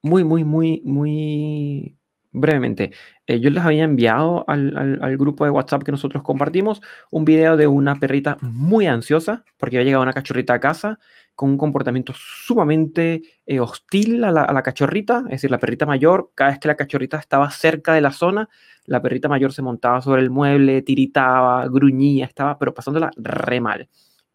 [0.03, 1.97] muy, muy, muy, muy
[2.31, 2.91] brevemente,
[3.27, 7.65] yo les había enviado al, al, grupo de WhatsApp que nosotros compartimos un video de
[7.65, 10.99] una perrita muy ansiosa porque había llegado una cachorrita a casa
[11.39, 16.49] con un comportamiento sumamente eh, hostil a la, cachorrita, es decir, la perrita mayor, cada
[16.49, 18.49] vez que la cachorrita estaba cerca de la zona,
[18.83, 23.87] la perrita mayor se montaba sobre el mueble, tiritaba, gruñía, estaba, pero pasándola re mal.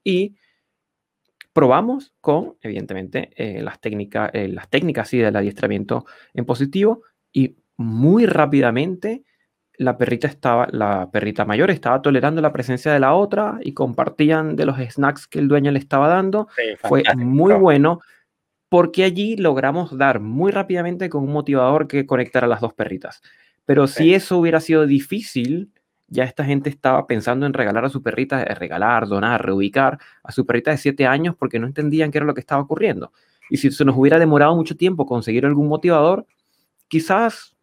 [0.03, 0.35] Y
[1.53, 7.03] probamos con, evidentemente, eh, las, técnicas, eh, las técnicas del adiestramiento en positivo
[7.35, 9.25] y muy rápidamente
[9.77, 14.57] la perrita estaba, la perrita mayor estaba tolerando la presencia de la otra y compartían
[14.57, 16.49] de los snacks que el dueño le estaba dando.
[16.83, 18.01] Fue muy bueno
[18.69, 23.23] porque allí logramos dar muy rápidamente con un motivador que conectara a las dos perritas.
[23.65, 25.71] Pero si eso hubiera sido difícil,
[26.09, 30.33] ya esta gente estaba pensando en regalar a su perrita, eh, regalar, donar, reubicar a
[30.33, 33.13] su perrita de siete años porque no entendían qué era lo que estaba ocurriendo.
[33.49, 36.27] Y si se nos hubiera demorado mucho tiempo conseguir algún motivador,
[36.89, 37.54] quizás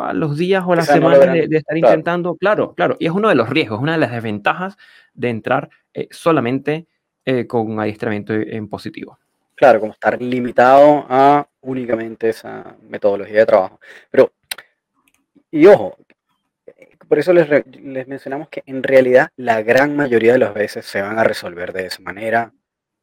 [0.00, 3.34] a los días o las semanas de, estar intentando, claro, claro, y es uno de
[3.34, 4.76] los riesgos, una de las desventajas
[5.14, 6.86] de entrar eh, solamente
[7.24, 9.18] eh, con adiestramiento en positivo.
[9.54, 13.80] Claro, como estar limitado a únicamente esa metodología de trabajo.
[14.10, 14.32] Pero,
[15.50, 15.96] y ojo,
[17.08, 17.48] por eso les,
[17.80, 21.72] les mencionamos que en realidad la gran mayoría de las veces se van a resolver
[21.72, 22.52] de esa manera.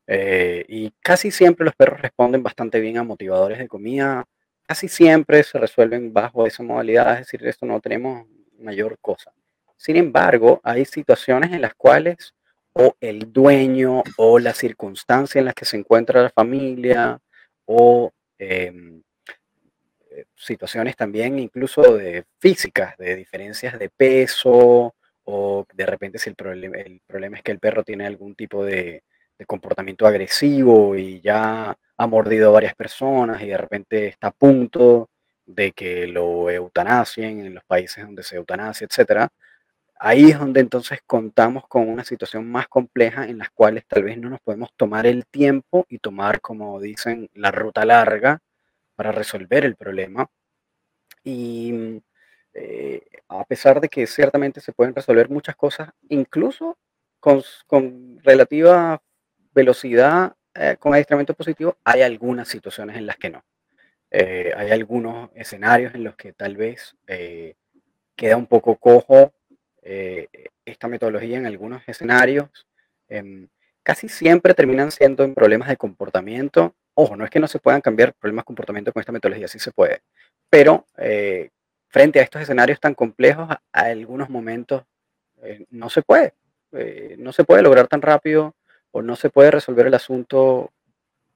[0.06, 4.26] Eh, y casi siempre los perros responden bastante bien a motivadores de comida,
[4.68, 8.28] casi siempre se resuelven bajo esa modalidad, es decir, esto no tenemos
[8.60, 9.34] mayor cosa.
[9.78, 12.34] Sin embargo, hay situaciones en las cuales
[12.74, 17.20] o el dueño o la circunstancia en la que se encuentra la familia
[17.66, 19.02] o eh,
[20.36, 24.96] situaciones también incluso de físicas, de diferencias de peso
[25.26, 29.04] o de repente si el problema, es que el perro tiene algún tipo de
[29.46, 35.10] comportamiento agresivo y ya ha mordido a varias personas y de repente está a punto
[35.46, 39.30] de que lo eutanasien en los países donde se eutanasia, etcétera,
[40.00, 44.18] ahí es donde entonces contamos con una situación más compleja en las cuales tal vez
[44.18, 48.40] no nos podemos tomar el tiempo y tomar, como dicen, la ruta larga
[48.96, 50.30] para resolver el problema.
[51.24, 52.02] Y
[52.54, 56.78] eh, a pesar de que ciertamente se pueden resolver muchas cosas, incluso
[57.20, 59.02] con, con relativa
[59.54, 63.44] velocidad, eh, con adiestramiento positivo, hay algunas situaciones en las que no.
[64.12, 66.96] Eh, hay algunos escenarios en los que tal vez
[68.16, 69.34] queda un poco cojo
[69.82, 72.68] esta metodología en algunos escenarios.
[73.10, 73.48] Em,
[73.82, 76.76] casi siempre terminan siendo en problemas de comportamiento.
[76.94, 79.60] Ojo, no es que no se puedan cambiar problemas de comportamiento con esta metodología, sí
[79.60, 80.02] se puede.
[80.50, 80.86] Pero
[81.94, 84.84] frente a estos escenarios tan complejos, a, algunos momentos
[85.44, 86.34] eh, no se puede.
[86.72, 88.56] Eh, no se puede lograr tan rápido
[88.94, 90.72] o no se puede resolver el asunto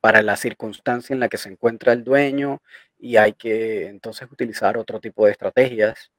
[0.02, 2.62] para la circunstancia en la que se encuentra el dueño
[3.00, 6.12] y hay que entonces utilizar otro tipo de estrategias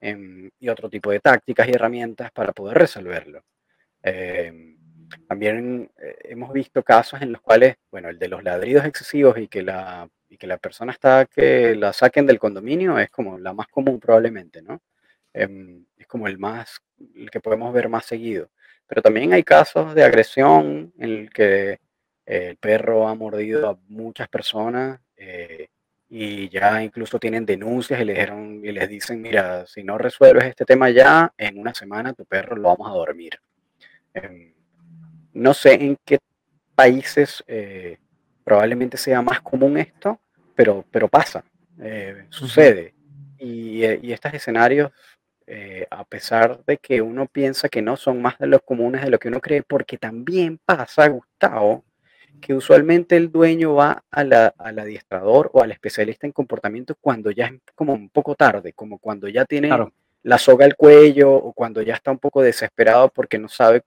[0.00, 3.44] em, y otro tipo de tácticas y herramientas para poder resolverlo.
[4.02, 4.76] Em,
[5.28, 9.48] también eh, hemos visto casos en los cuales, bueno, el de los ladridos excesivos y
[9.48, 13.52] que la y que la persona está que la saquen del condominio es como la
[13.54, 14.80] más común probablemente, ¿no?
[15.34, 16.78] Em, es como el más,
[17.14, 18.50] el que podemos ver más seguido.
[18.86, 21.80] Pero también hay casos de agresión en el que
[22.24, 25.68] el perro ha mordido a muchas personas eh,
[26.08, 30.64] y ya incluso tienen denuncias y dijeron, y les dicen, mira, si no resuelves este
[30.64, 33.40] tema ya, en una semana tu perro lo vamos a dormir.
[34.14, 34.52] Em,
[35.34, 36.18] no sé en qué
[36.74, 37.98] países eh,
[38.44, 40.20] probablemente sea más común esto,
[40.54, 41.44] pero, pero pasa,
[41.80, 42.94] eh, sucede.
[43.38, 44.92] Y, eh, y, estos escenarios,
[45.46, 49.10] eh, a pesar de que uno piensa que no son más de los comunes de
[49.10, 51.84] lo que uno cree, porque también pasa, Gustavo,
[52.40, 57.30] que usualmente el dueño va a la, al adiestrador o al especialista en comportamiento cuando
[57.30, 59.70] ya es como un poco tarde, como cuando ya tiene
[60.22, 63.82] la soga al cuello o cuando ya está un poco desesperado porque no sabe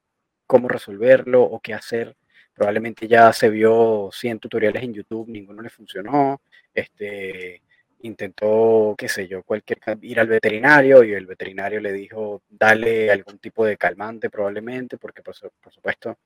[0.47, 2.16] cómo resolverlo o qué hacer.
[2.53, 6.41] Probablemente ya se vio 100 tutoriales en YouTube, ninguno le funcionó,
[6.74, 7.62] este,
[8.00, 13.39] intentó, qué sé yo, cualquier, ir al veterinario y el veterinario le dijo, dale algún
[13.39, 16.18] tipo de calmante probablemente, porque por, supuesto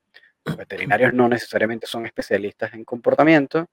[0.45, 3.67] los veterinarios no necesariamente son especialistas en comportamiento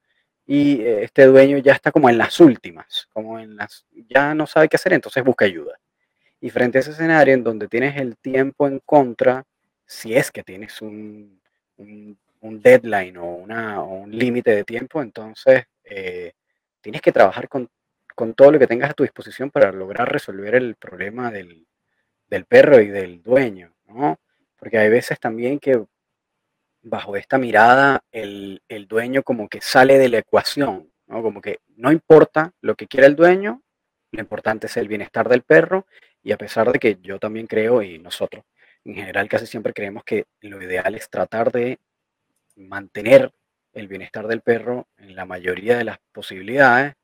[0.47, 4.47] y eh, este dueño ya está como en las últimas, como en las, ya no
[4.47, 5.79] sabe qué hacer, entonces busca ayuda.
[6.41, 9.45] Y frente a ese escenario en donde tienes el tiempo en contra,
[9.85, 11.39] si es que tienes un
[12.41, 16.33] un deadline o, una, un límite de tiempo, entonces eh,
[16.81, 17.69] tienes que trabajar con,
[18.35, 21.67] todo lo que tengas a tu disposición para lograr resolver el problema del,
[22.49, 24.19] perro y del dueño, ¿no?
[24.59, 25.85] Porque hay veces también que
[26.83, 31.23] bajo esta mirada el, dueño como que sale de la ecuación, ¿no?
[31.23, 33.63] Como que no importa lo que quiera el dueño,
[34.13, 35.87] lo importante es el bienestar del perro
[36.23, 38.45] y a pesar de que yo también creo y nosotros
[38.85, 41.79] en general casi siempre creemos que lo ideal es tratar de
[42.57, 43.33] mantener
[43.73, 46.95] el bienestar del perro en la mayoría de las posibilidades.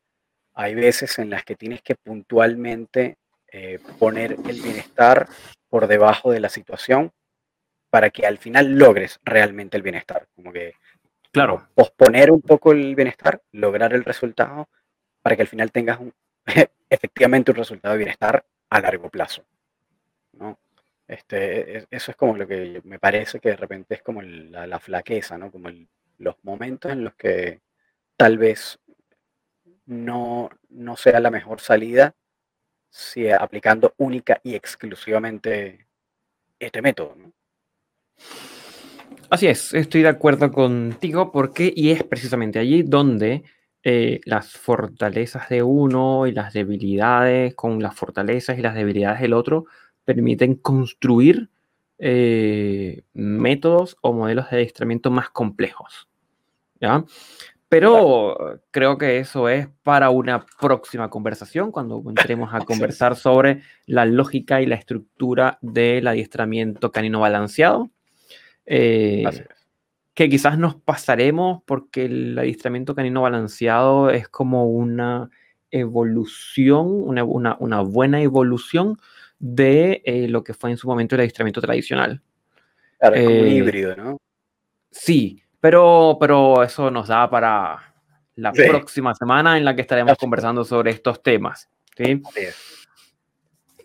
[0.56, 3.18] Hay veces en las que tienes que puntualmente
[3.52, 5.28] eh, poner el bienestar
[5.68, 7.12] por debajo de la situación
[7.90, 10.26] para que al final logres realmente el bienestar.
[10.34, 10.72] Como que,
[11.30, 14.68] claro, posponer un poco el bienestar, lograr el resultado
[15.20, 16.14] para que al final tengas un,
[16.90, 19.44] efectivamente un resultado de bienestar a largo plazo.
[20.32, 20.58] ¿no?
[21.06, 25.36] Este, eso es como lo que me parece que de repente es como la, flaqueza,
[25.36, 25.52] ¿no?
[25.52, 25.68] Como
[26.18, 27.60] los momentos en los que
[28.16, 28.78] tal vez
[29.86, 32.14] no, no sea la mejor salida
[32.90, 35.86] si aplicando única y exclusivamente
[36.58, 37.16] este método.
[39.28, 43.42] Así es, estoy de acuerdo contigo porque, y es precisamente allí donde
[43.82, 49.32] eh, las fortalezas de uno y las debilidades con las fortalezas y las debilidades del
[49.32, 49.66] otro
[50.04, 51.50] permiten construir
[51.98, 56.08] eh, métodos o modelos de adiestramiento más complejos.
[56.80, 57.04] ¿ya?
[57.68, 64.04] Pero creo que eso es para una próxima conversación, cuando entremos a conversar sobre la
[64.04, 67.90] lógica y la estructura del adiestramiento canino balanceado.
[68.66, 69.24] Eh,
[70.14, 75.28] que quizás nos pasaremos porque el adiestramiento canino balanceado es como una
[75.70, 77.24] evolución, una,
[77.58, 78.96] una buena evolución
[79.38, 82.22] de eh, lo que fue en su momento el adiestramiento tradicional.
[82.98, 84.18] Claro, como un eh, híbrido, ¿no?
[84.90, 87.94] Sí, pero, pero eso nos da para
[88.36, 91.68] la próxima semana en la que estaremos conversando sobre estos temas.
[91.96, 92.22] ¿sí?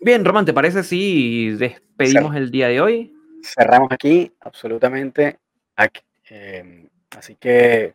[0.00, 3.14] Bien, Román, ¿te parece si despedimos el día de hoy?
[3.42, 5.38] Cerramos aquí, absolutamente.
[5.76, 6.02] Aquí.
[6.28, 7.94] Em, así que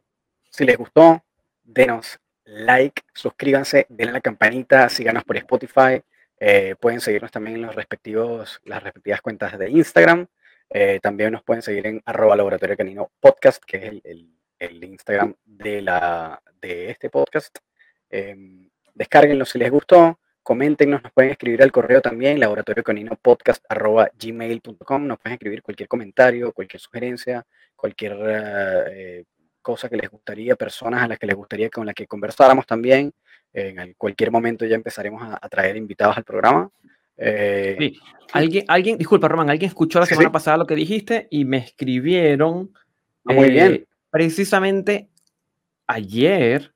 [0.50, 1.24] si les gustó,
[1.64, 6.02] denos like, suscríbanse, denle a la campanita, síganos por Spotify.
[6.40, 10.28] Eh, pueden seguirnos también en los respectivos, las respectivas cuentas de Instagram.
[10.70, 14.18] Eh, también nos pueden seguir en arroba laboratorio canino podcast, que es
[14.60, 17.58] el, Instagram de, la, de este podcast.
[18.10, 18.36] Eh,
[18.94, 24.10] descárguenlo si les gustó, coméntenos, nos pueden escribir al correo también, laboratorio canino podcast arroba
[24.20, 25.08] gmail.com.
[25.08, 27.46] Nos pueden escribir cualquier comentario, cualquier sugerencia,
[27.76, 28.18] cualquier
[28.90, 29.26] eh,
[29.62, 33.14] cosa que les gustaría, personas a las que les gustaría con las que conversáramos también.
[33.54, 36.70] En cualquier momento ya empezaremos a, traer invitados al programa.
[37.18, 38.00] Eh, sí.
[38.34, 42.72] Alguien, alguien, disculpa, Román, alguien escuchó la semana pasada lo que dijiste y me escribieron.
[43.26, 43.74] Ah, muy bien.
[43.74, 45.10] Eh, precisamente
[45.88, 46.74] ayer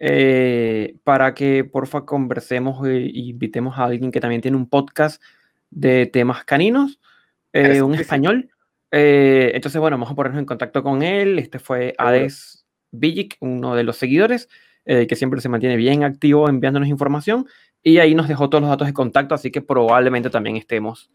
[0.00, 5.20] eh, para que porfa conversemos e invitemos a alguien que también tiene un podcast
[5.70, 7.00] de temas caninos,
[7.52, 8.50] un español.
[8.90, 11.38] Entonces, bueno, vamos a ponernos en contacto con él.
[11.40, 14.48] Este fue Ades Villic, uno de los seguidores,
[14.84, 17.46] que siempre se mantiene bien activo enviándonos información.
[17.82, 21.10] Y ahí nos dejó todos los datos de contacto, así que probablemente también estemos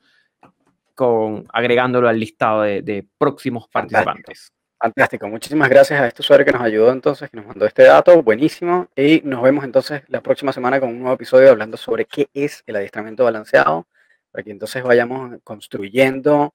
[0.95, 4.51] con, agregándolo al listado de, próximos participantes.
[4.79, 8.21] Fantástico, muchísimas gracias a este usuario que nos ayudó entonces, que nos mandó este dato,
[8.21, 8.89] buenísimo.
[8.95, 12.63] Y nos vemos entonces la próxima semana con un nuevo episodio hablando sobre qué es
[12.65, 13.87] el adiestramiento balanceado,
[14.31, 16.53] para que entonces vayamos construyendo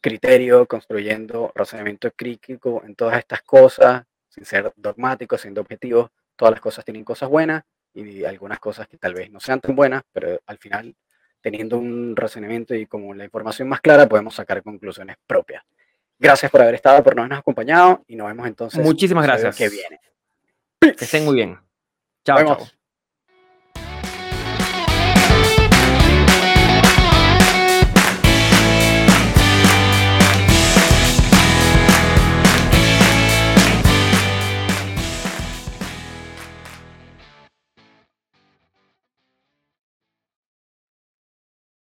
[0.00, 6.10] criterio, construyendo razonamiento crítico en todas estas cosas, sin ser dogmáticos, siendo objetivos.
[6.34, 7.62] Todas las cosas tienen cosas buenas
[7.96, 10.94] y algunas cosas que tal vez no sean tan buenas, pero al final,
[11.40, 15.62] teniendo un razonamiento y como la información más clara, podemos sacar conclusiones propias.
[16.18, 18.84] Gracias por haber estado, por habernos acompañado y nos vemos entonces.
[18.84, 19.56] Muchísimas gracias.
[19.56, 20.00] Que viene.
[20.80, 21.58] Que estén muy bien.
[22.24, 22.66] Chao, chao.